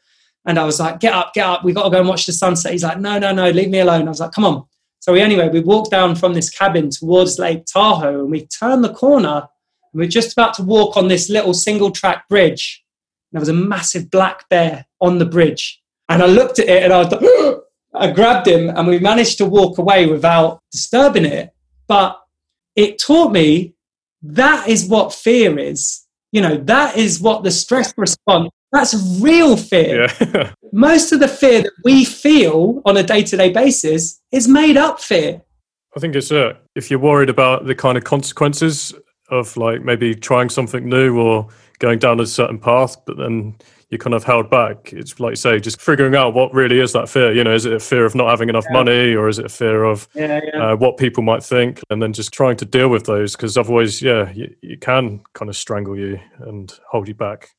and 0.45 0.59
I 0.59 0.63
was 0.63 0.79
like, 0.79 0.99
"Get 0.99 1.13
up, 1.13 1.33
get 1.33 1.45
up! 1.45 1.63
We've 1.63 1.75
got 1.75 1.83
to 1.83 1.89
go 1.89 1.99
and 1.99 2.07
watch 2.07 2.25
the 2.25 2.33
sunset." 2.33 2.71
He's 2.71 2.83
like, 2.83 2.99
"No, 2.99 3.19
no, 3.19 3.33
no, 3.33 3.49
leave 3.49 3.69
me 3.69 3.79
alone." 3.79 4.07
I 4.07 4.09
was 4.09 4.19
like, 4.19 4.31
"Come 4.31 4.45
on." 4.45 4.65
So 4.99 5.13
we, 5.13 5.21
anyway, 5.21 5.49
we 5.49 5.59
walked 5.59 5.91
down 5.91 6.15
from 6.15 6.33
this 6.33 6.49
cabin 6.49 6.89
towards 6.89 7.37
Lake 7.37 7.65
Tahoe, 7.65 8.21
and 8.21 8.31
we 8.31 8.47
turned 8.47 8.83
the 8.83 8.93
corner, 8.93 9.47
and 9.95 9.99
we 9.99 10.05
we're 10.05 10.09
just 10.09 10.33
about 10.33 10.53
to 10.55 10.63
walk 10.63 10.97
on 10.97 11.07
this 11.07 11.29
little 11.29 11.53
single 11.53 11.91
track 11.91 12.27
bridge 12.27 12.83
And 13.31 13.37
there 13.37 13.41
was 13.41 13.49
a 13.49 13.53
massive 13.53 14.09
black 14.09 14.49
bear 14.49 14.85
on 14.99 15.19
the 15.19 15.25
bridge. 15.25 15.81
And 16.09 16.21
I 16.21 16.27
looked 16.27 16.59
at 16.59 16.67
it 16.67 16.83
and 16.83 16.93
I 16.93 16.97
was 16.99 17.11
like, 17.11 17.21
I 17.95 18.11
grabbed 18.11 18.47
him 18.47 18.69
and 18.69 18.87
we 18.87 18.99
managed 18.99 19.37
to 19.37 19.45
walk 19.45 19.77
away 19.77 20.05
without 20.05 20.61
disturbing 20.71 21.25
it. 21.25 21.51
But 21.87 22.19
it 22.75 22.99
taught 22.99 23.31
me 23.31 23.75
that 24.21 24.67
is 24.67 24.87
what 24.87 25.13
fear 25.13 25.57
is. 25.57 26.05
You 26.31 26.41
know, 26.41 26.57
that 26.57 26.97
is 26.97 27.21
what 27.21 27.43
the 27.43 27.51
stress 27.51 27.93
response, 27.95 28.49
that's 28.75 28.95
real 29.21 29.57
fear. 29.57 30.07
Yeah. 30.19 30.53
Most 30.73 31.11
of 31.11 31.19
the 31.19 31.27
fear 31.27 31.61
that 31.61 31.71
we 31.83 32.05
feel 32.05 32.81
on 32.85 32.97
a 32.97 33.03
day 33.03 33.23
to 33.23 33.37
day 33.37 33.51
basis 33.51 34.21
is 34.31 34.47
made 34.47 34.77
up 34.77 34.99
fear. 34.99 35.41
I 35.95 35.99
think 35.99 36.15
it's 36.15 36.31
uh, 36.31 36.53
if 36.75 36.91
you're 36.91 36.99
worried 36.99 37.29
about 37.29 37.65
the 37.65 37.75
kind 37.75 37.97
of 37.97 38.03
consequences 38.03 38.93
of 39.29 39.55
like 39.57 39.81
maybe 39.81 40.13
trying 40.13 40.49
something 40.49 40.87
new 40.87 41.17
or 41.19 41.47
going 41.79 41.99
down 41.99 42.19
a 42.19 42.25
certain 42.25 42.59
path, 42.59 42.97
but 43.05 43.17
then 43.17 43.55
you're 43.89 43.99
kind 43.99 44.13
of 44.13 44.23
held 44.23 44.49
back. 44.49 44.91
It's 44.93 45.19
like 45.19 45.31
you 45.31 45.35
say, 45.35 45.59
just 45.59 45.81
figuring 45.81 46.15
out 46.15 46.33
what 46.33 46.53
really 46.53 46.79
is 46.79 46.91
that 46.93 47.07
fear. 47.07 47.31
You 47.31 47.43
know, 47.43 47.53
is 47.53 47.65
it 47.65 47.73
a 47.73 47.79
fear 47.79 48.05
of 48.05 48.15
not 48.15 48.29
having 48.29 48.49
enough 48.49 48.65
yeah. 48.67 48.73
money, 48.73 49.15
or 49.15 49.29
is 49.29 49.39
it 49.39 49.45
a 49.45 49.49
fear 49.49 49.83
of 49.83 50.07
yeah, 50.13 50.41
yeah. 50.43 50.71
Uh, 50.71 50.75
what 50.75 50.97
people 50.97 51.23
might 51.23 51.43
think, 51.43 51.81
and 51.89 52.01
then 52.01 52.11
just 52.11 52.33
trying 52.33 52.57
to 52.57 52.65
deal 52.65 52.89
with 52.89 53.05
those 53.05 53.35
because 53.35 53.57
otherwise, 53.57 54.01
yeah, 54.01 54.31
you, 54.31 54.53
you 54.61 54.77
can 54.77 55.21
kind 55.33 55.49
of 55.49 55.55
strangle 55.55 55.97
you 55.97 56.19
and 56.39 56.77
hold 56.89 57.07
you 57.07 57.13
back. 57.13 57.54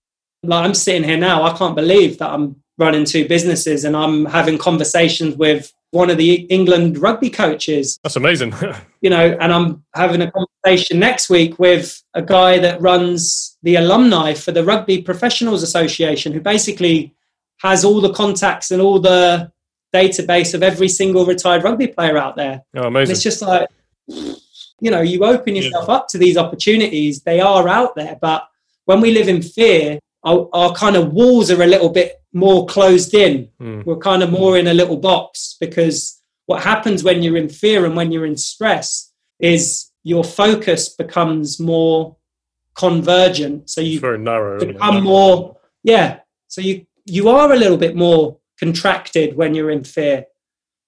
Like 0.47 0.65
I'm 0.65 0.75
sitting 0.75 1.05
here 1.05 1.17
now, 1.17 1.43
I 1.43 1.57
can't 1.57 1.77
believe 1.77 2.19
that 2.19 2.31
I'm 2.31 2.57
running 2.79 3.05
two 3.05 3.27
businesses 3.27 3.85
and 3.85 3.97
I'm 3.97 4.27
having 4.27 4.59
conversations 4.59 5.35
with 5.37 5.73
one 5.91 6.11
of 6.11 6.19
the 6.19 6.35
England 6.35 6.99
rugby 6.99 7.31
coaches. 7.31 7.99
That's 8.03 8.17
amazing. 8.17 8.55
you 9.01 9.11
know, 9.11 9.37
and 9.41 9.53
I'm 9.53 9.85
having 9.95 10.21
a 10.21 10.31
conversation 10.31 10.99
next 10.99 11.31
week 11.31 11.59
with 11.59 12.03
a 12.15 12.23
guy 12.23 12.59
that 12.59 12.81
runs 12.81 13.57
the 13.63 13.77
alumni 13.77 14.35
for 14.35 14.53
the 14.53 14.65
Rugby 14.65 15.03
Professionals 15.03 15.63
Association, 15.63 16.33
who 16.33 16.41
basically 16.41 17.15
has 17.59 17.85
all 17.85 18.01
the 18.01 18.13
contacts 18.13 18.71
and 18.71 18.83
all 18.83 18.99
the 18.99 19.51
database 19.95 20.53
of 20.55 20.63
every 20.63 20.89
single 20.89 21.25
retired 21.25 21.65
rugby 21.65 21.87
player 21.87 22.19
out 22.19 22.37
there. 22.37 22.63
Oh, 22.77 22.89
amazing. 22.89 23.03
And 23.03 23.11
it's 23.11 23.23
just 23.23 23.41
like, 23.41 23.69
you 24.81 24.91
know, 24.91 25.01
you 25.01 25.25
open 25.25 25.57
yourself 25.57 25.87
yeah. 25.89 25.95
up 25.95 26.09
to 26.09 26.19
these 26.19 26.37
opportunities, 26.37 27.23
they 27.23 27.41
are 27.41 27.67
out 27.69 27.95
there. 27.95 28.19
But 28.21 28.47
when 28.85 29.01
we 29.01 29.13
live 29.13 29.29
in 29.29 29.41
fear, 29.41 29.99
our, 30.27 30.49
our 30.53 30.73
kind 30.73 30.97
of 30.97 31.13
walls 31.13 31.51
are 31.51 31.63
a 31.63 31.67
little 31.67 31.89
bit 31.89 32.21
more 32.33 32.67
closed 32.67 33.15
in. 33.15 33.49
Mm. 33.61 33.87
We're 33.87 33.97
kind 33.97 34.23
of 34.23 34.31
more 34.31 34.59
in 34.59 34.67
a 34.67 34.75
little 34.75 34.97
box 34.97 35.57
because 35.61 36.21
what 36.47 36.63
happens 36.63 37.05
when 37.05 37.23
you're 37.23 37.37
in 37.37 37.49
fear 37.49 37.87
and 37.87 37.95
when 37.97 38.11
you're 38.11 38.27
in 38.27 38.37
stress 38.37 39.13
is 39.39 39.91
your 40.03 40.25
focus 40.25 40.89
becomes 40.89 41.61
more 41.61 42.17
convergent. 42.75 43.71
So 43.71 43.81
you 43.81 44.01
very 44.01 44.19
narrow, 44.19 44.59
become 44.59 45.05
more, 45.05 45.57
yeah. 45.85 46.21
So 46.49 46.61
you 46.61 46.87
you 47.05 47.29
are 47.29 47.53
a 47.53 47.57
little 47.57 47.77
bit 47.77 47.95
more 47.95 48.39
contracted 48.59 49.37
when 49.37 49.55
you're 49.55 49.71
in 49.71 49.85
fear. 49.85 50.25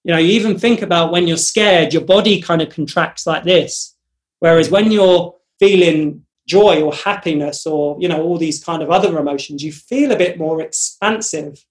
You 0.03 0.13
know, 0.13 0.19
you 0.19 0.33
even 0.33 0.59
think 0.59 0.81
about 0.81 1.11
when 1.11 1.27
you're 1.27 1.37
scared, 1.37 1.93
your 1.93 2.03
body 2.03 2.41
kind 2.41 2.61
of 2.61 2.69
contracts 2.69 3.25
like 3.25 3.45
this. 3.45 3.95
Whereas 4.39 4.69
when 4.69 4.91
you're 4.91 5.35
feeling 5.59 6.25
joy 6.49 6.81
or 6.81 6.91
happiness 6.93 7.67
or 7.67 7.95
you 7.99 8.07
know 8.07 8.23
all 8.23 8.37
these 8.37 8.63
kind 8.63 8.81
of 8.81 8.89
other 8.89 9.17
emotions 9.19 9.63
you 9.63 9.71
feel 9.71 10.11
a 10.11 10.17
bit 10.17 10.37
more 10.37 10.61
expansive 10.61 11.63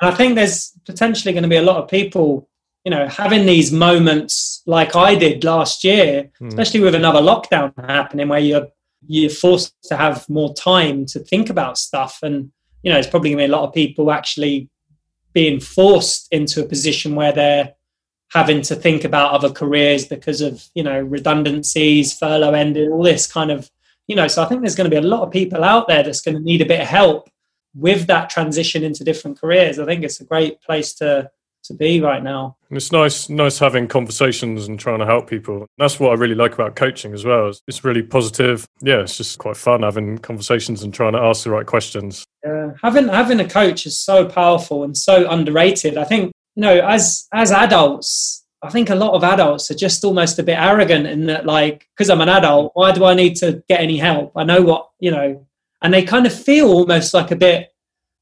and 0.00 0.10
i 0.10 0.14
think 0.14 0.34
there's 0.34 0.72
potentially 0.86 1.32
going 1.32 1.42
to 1.42 1.48
be 1.48 1.56
a 1.56 1.62
lot 1.70 1.76
of 1.76 1.88
people 1.88 2.48
you 2.84 2.90
know 2.90 3.06
having 3.08 3.44
these 3.44 3.70
moments 3.70 4.62
like 4.64 4.96
i 4.96 5.14
did 5.14 5.44
last 5.44 5.84
year 5.84 6.30
mm. 6.40 6.48
especially 6.48 6.80
with 6.80 6.94
another 6.94 7.20
lockdown 7.20 7.72
happening 7.86 8.28
where 8.28 8.40
you're 8.40 8.68
you're 9.06 9.30
forced 9.30 9.74
to 9.82 9.96
have 9.96 10.28
more 10.28 10.54
time 10.54 11.04
to 11.04 11.18
think 11.18 11.50
about 11.50 11.76
stuff 11.76 12.20
and 12.22 12.50
you 12.82 12.90
know 12.90 12.98
it's 12.98 13.08
probably 13.08 13.30
going 13.30 13.38
to 13.38 13.46
be 13.46 13.52
a 13.52 13.56
lot 13.56 13.68
of 13.68 13.74
people 13.74 14.10
actually 14.10 14.70
being 15.34 15.60
forced 15.60 16.26
into 16.32 16.64
a 16.64 16.68
position 16.68 17.14
where 17.14 17.32
they're 17.32 17.74
having 18.32 18.62
to 18.62 18.74
think 18.76 19.04
about 19.04 19.32
other 19.32 19.50
careers 19.50 20.06
because 20.06 20.40
of 20.40 20.64
you 20.74 20.82
know 20.82 21.00
redundancies 21.00 22.16
furlough 22.16 22.54
ending 22.54 22.90
all 22.90 23.02
this 23.02 23.30
kind 23.30 23.50
of 23.50 23.70
you 24.10 24.16
know 24.16 24.28
so 24.28 24.42
i 24.42 24.46
think 24.46 24.60
there's 24.60 24.74
going 24.74 24.90
to 24.90 24.94
be 24.94 25.04
a 25.04 25.10
lot 25.14 25.22
of 25.22 25.30
people 25.30 25.62
out 25.64 25.88
there 25.88 26.02
that's 26.02 26.20
going 26.20 26.36
to 26.36 26.42
need 26.42 26.60
a 26.60 26.66
bit 26.66 26.80
of 26.80 26.86
help 26.86 27.30
with 27.74 28.06
that 28.06 28.30
transition 28.30 28.82
into 28.82 29.04
different 29.04 29.40
careers. 29.40 29.78
I 29.78 29.84
think 29.84 30.04
it's 30.04 30.20
a 30.20 30.24
great 30.24 30.60
place 30.62 30.94
to 30.94 31.30
to 31.62 31.74
be 31.74 32.00
right 32.00 32.22
now. 32.22 32.56
It's 32.70 32.90
nice, 32.90 33.28
nice 33.28 33.58
having 33.58 33.86
conversations 33.86 34.66
and 34.66 34.80
trying 34.80 35.00
to 35.00 35.04
help 35.04 35.28
people. 35.28 35.66
That's 35.76 36.00
what 36.00 36.10
I 36.10 36.14
really 36.14 36.34
like 36.34 36.54
about 36.54 36.74
coaching 36.74 37.12
as 37.12 37.22
well. 37.22 37.52
It's 37.68 37.84
really 37.84 38.02
positive. 38.02 38.66
Yeah, 38.80 39.00
it's 39.00 39.18
just 39.18 39.38
quite 39.38 39.58
fun 39.58 39.82
having 39.82 40.16
conversations 40.18 40.82
and 40.82 40.94
trying 40.94 41.12
to 41.12 41.18
ask 41.18 41.44
the 41.44 41.50
right 41.50 41.66
questions. 41.66 42.24
Yeah, 42.44 42.70
having 42.82 43.08
having 43.08 43.40
a 43.40 43.48
coach 43.48 43.84
is 43.84 44.00
so 44.00 44.26
powerful 44.26 44.84
and 44.84 44.96
so 44.96 45.28
underrated. 45.28 45.98
I 45.98 46.04
think 46.04 46.32
you 46.56 46.62
know, 46.62 46.80
as 46.80 47.28
as 47.32 47.52
adults, 47.52 48.39
I 48.62 48.70
think 48.70 48.90
a 48.90 48.94
lot 48.94 49.14
of 49.14 49.24
adults 49.24 49.70
are 49.70 49.74
just 49.74 50.04
almost 50.04 50.38
a 50.38 50.42
bit 50.42 50.58
arrogant 50.58 51.06
in 51.06 51.26
that, 51.26 51.46
like, 51.46 51.88
because 51.96 52.10
I'm 52.10 52.20
an 52.20 52.28
adult, 52.28 52.72
why 52.74 52.92
do 52.92 53.04
I 53.06 53.14
need 53.14 53.36
to 53.36 53.62
get 53.68 53.80
any 53.80 53.96
help? 53.96 54.32
I 54.36 54.44
know 54.44 54.60
what 54.60 54.90
you 54.98 55.10
know, 55.10 55.46
and 55.82 55.94
they 55.94 56.02
kind 56.02 56.26
of 56.26 56.34
feel 56.34 56.68
almost 56.68 57.14
like 57.14 57.30
a 57.30 57.36
bit 57.36 57.72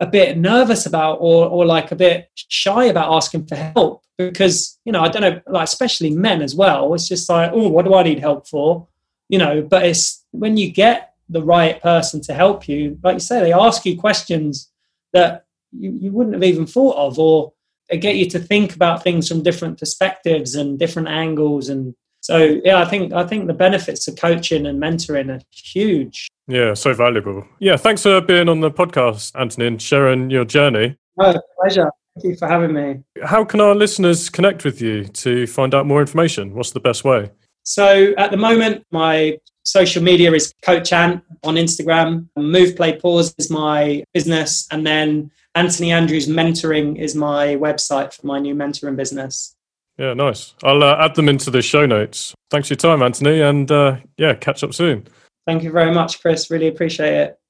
a 0.01 0.07
bit 0.07 0.39
nervous 0.39 0.87
about 0.87 1.19
or 1.21 1.47
or 1.47 1.67
like 1.67 1.91
a 1.91 1.97
bit 1.97 2.31
shy 2.35 2.85
about 2.85 3.13
asking 3.13 3.47
for 3.47 3.57
help 3.57 4.05
because 4.17 4.79
you 4.85 4.93
know 4.93 5.01
I 5.01 5.09
don't 5.09 5.23
know 5.23 5.41
like 5.47 5.65
especially 5.65 6.11
men 6.11 6.41
as 6.41 6.55
well 6.55 6.95
it's 6.95 7.09
just 7.09 7.29
like 7.29 7.51
oh 7.53 7.69
what 7.69 7.85
do 7.85 7.95
I 7.95 8.03
need 8.05 8.21
help 8.21 8.47
for 8.47 8.87
you 9.29 9.39
know 9.39 9.63
but 9.63 9.85
it's 9.85 10.25
when 10.31 10.57
you 10.57 10.71
get 10.71 11.15
the 11.29 11.43
right 11.43 11.81
person 11.83 12.21
to 12.23 12.35
help 12.35 12.69
you 12.69 12.99
like 13.03 13.15
you 13.15 13.21
say 13.21 13.41
they 13.41 13.53
ask 13.53 13.85
you 13.85 13.99
questions 13.99 14.71
that 15.13 15.47
you, 15.73 15.99
you 16.01 16.13
wouldn't 16.13 16.35
have 16.35 16.45
even 16.45 16.67
thought 16.67 16.97
of 16.97 17.19
or 17.19 17.53
get 17.97 18.17
you 18.17 18.29
to 18.29 18.39
think 18.39 18.75
about 18.75 19.03
things 19.03 19.29
from 19.29 19.43
different 19.43 19.79
perspectives 19.79 20.55
and 20.55 20.79
different 20.79 21.09
angles 21.09 21.69
and 21.69 21.95
so 22.21 22.61
yeah 22.65 22.81
i 22.81 22.85
think 22.85 23.13
i 23.13 23.27
think 23.27 23.47
the 23.47 23.55
benefits 23.55 24.07
of 24.09 24.17
coaching 24.17 24.67
and 24.67 24.81
mentoring 24.81 25.35
are 25.35 25.41
huge 25.51 26.29
yeah, 26.49 26.73
so 26.73 26.95
valuable. 26.95 27.47
Yeah, 27.59 27.77
thanks 27.77 28.03
for 28.03 28.23
being 28.23 28.49
on 28.49 28.61
the 28.61 28.71
podcast, 28.71 29.39
Anthony, 29.39 29.67
and 29.67 29.81
sharing 29.81 30.31
your 30.31 30.47
journey. 30.47 30.97
Oh, 31.21 31.39
pleasure. 31.61 31.91
Thank 32.15 32.25
you 32.25 32.37
for 32.37 32.49
having 32.49 32.73
me. 32.73 33.03
How 33.23 33.45
can 33.45 33.61
our 33.61 33.75
listeners 33.75 34.31
connect 34.31 34.65
with 34.65 34.81
you 34.81 35.05
to 35.05 35.47
find 35.47 35.75
out 35.75 35.87
more 35.87 36.01
information? 36.01 36.55
What's 36.55 36.71
the 36.71 36.81
best 36.81 37.05
way? 37.05 37.31
So 37.65 38.15
at 38.17 38.31
the 38.31 38.39
moment, 38.39 38.87
my 38.91 39.39
social 39.65 40.03
media 40.03 40.33
is 40.33 40.55
Coach 40.63 40.91
Ant 40.91 41.23
on 41.45 41.57
Instagram. 41.57 42.27
Move 42.35 42.75
Play 42.77 42.99
Pause 42.99 43.35
is 43.37 43.51
my 43.51 44.03
business, 44.15 44.67
and 44.73 44.87
then 44.87 45.31
Anthony 45.59 45.91
Andrews 45.91 46.29
Mentoring 46.29 46.97
is 46.97 47.17
my 47.17 47.57
website 47.57 48.15
for 48.15 48.25
my 48.25 48.39
new 48.39 48.55
mentoring 48.55 48.95
business. 48.95 49.57
Yeah, 49.99 50.15
nice. 50.15 50.55
I'll 50.63 50.85
uh, 50.85 50.97
add 51.01 51.17
them 51.17 51.29
into 51.29 51.51
the 51.51 51.63
show 51.63 51.85
notes. 51.85 52.33
Thanks 52.49 52.69
for 52.69 52.75
your 52.75 52.77
time, 52.77 53.03
Anthony, 53.03 53.41
and 53.41 53.69
uh, 53.69 53.97
yeah, 54.17 54.35
catch 54.35 54.63
up 54.63 54.73
soon. 54.73 55.09
Thank 55.49 55.65
you 55.65 55.73
very 55.73 55.93
much, 55.93 56.23
Chris. 56.23 56.49
Really 56.49 56.69
appreciate 56.69 57.13
it. 57.13 57.41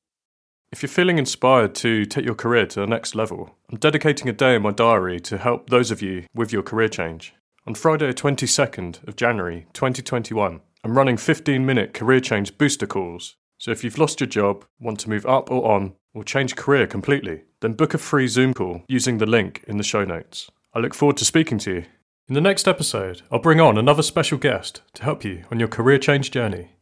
If 0.72 0.82
you're 0.82 0.88
feeling 0.88 1.18
inspired 1.18 1.74
to 1.76 2.06
take 2.06 2.24
your 2.24 2.34
career 2.34 2.64
to 2.64 2.80
the 2.80 2.86
next 2.86 3.14
level, 3.14 3.54
I'm 3.70 3.76
dedicating 3.76 4.26
a 4.26 4.32
day 4.32 4.54
in 4.54 4.62
my 4.62 4.72
diary 4.72 5.20
to 5.20 5.36
help 5.36 5.68
those 5.68 5.90
of 5.90 6.00
you 6.00 6.24
with 6.34 6.50
your 6.50 6.62
career 6.62 6.88
change. 6.88 7.34
On 7.66 7.74
Friday, 7.74 8.10
22nd 8.14 9.06
of 9.06 9.16
January 9.16 9.66
2021, 9.74 10.62
I'm 10.82 10.96
running 10.96 11.18
15 11.18 11.66
minute 11.66 11.92
career 11.92 12.20
change 12.20 12.56
booster 12.56 12.86
calls. 12.86 13.36
So 13.58 13.70
if 13.70 13.84
you've 13.84 13.98
lost 13.98 14.20
your 14.20 14.28
job, 14.28 14.64
want 14.80 14.98
to 15.00 15.10
move 15.10 15.26
up 15.26 15.50
or 15.50 15.70
on, 15.70 15.92
or 16.18 16.24
change 16.24 16.56
career 16.56 16.84
completely, 16.86 17.42
then 17.60 17.74
book 17.74 17.94
a 17.94 17.98
free 17.98 18.26
Zoom 18.26 18.52
call 18.52 18.82
using 18.88 19.18
the 19.18 19.26
link 19.26 19.64
in 19.68 19.76
the 19.76 19.84
show 19.84 20.04
notes. 20.04 20.50
I 20.74 20.80
look 20.80 20.92
forward 20.92 21.16
to 21.18 21.24
speaking 21.24 21.58
to 21.58 21.72
you. 21.72 21.84
In 22.26 22.34
the 22.34 22.40
next 22.40 22.66
episode, 22.66 23.22
I'll 23.30 23.38
bring 23.38 23.60
on 23.60 23.78
another 23.78 24.02
special 24.02 24.36
guest 24.36 24.82
to 24.94 25.04
help 25.04 25.24
you 25.24 25.44
on 25.52 25.60
your 25.60 25.68
career 25.68 25.98
change 25.98 26.32
journey. 26.32 26.72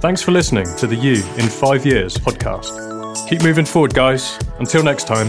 Thanks 0.00 0.20
for 0.20 0.32
listening 0.32 0.66
to 0.78 0.88
the 0.88 0.96
You 0.96 1.22
in 1.36 1.48
Five 1.48 1.86
Years 1.86 2.16
podcast. 2.16 3.28
Keep 3.28 3.44
moving 3.44 3.64
forward, 3.64 3.94
guys. 3.94 4.36
Until 4.58 4.82
next 4.82 5.06
time. 5.06 5.28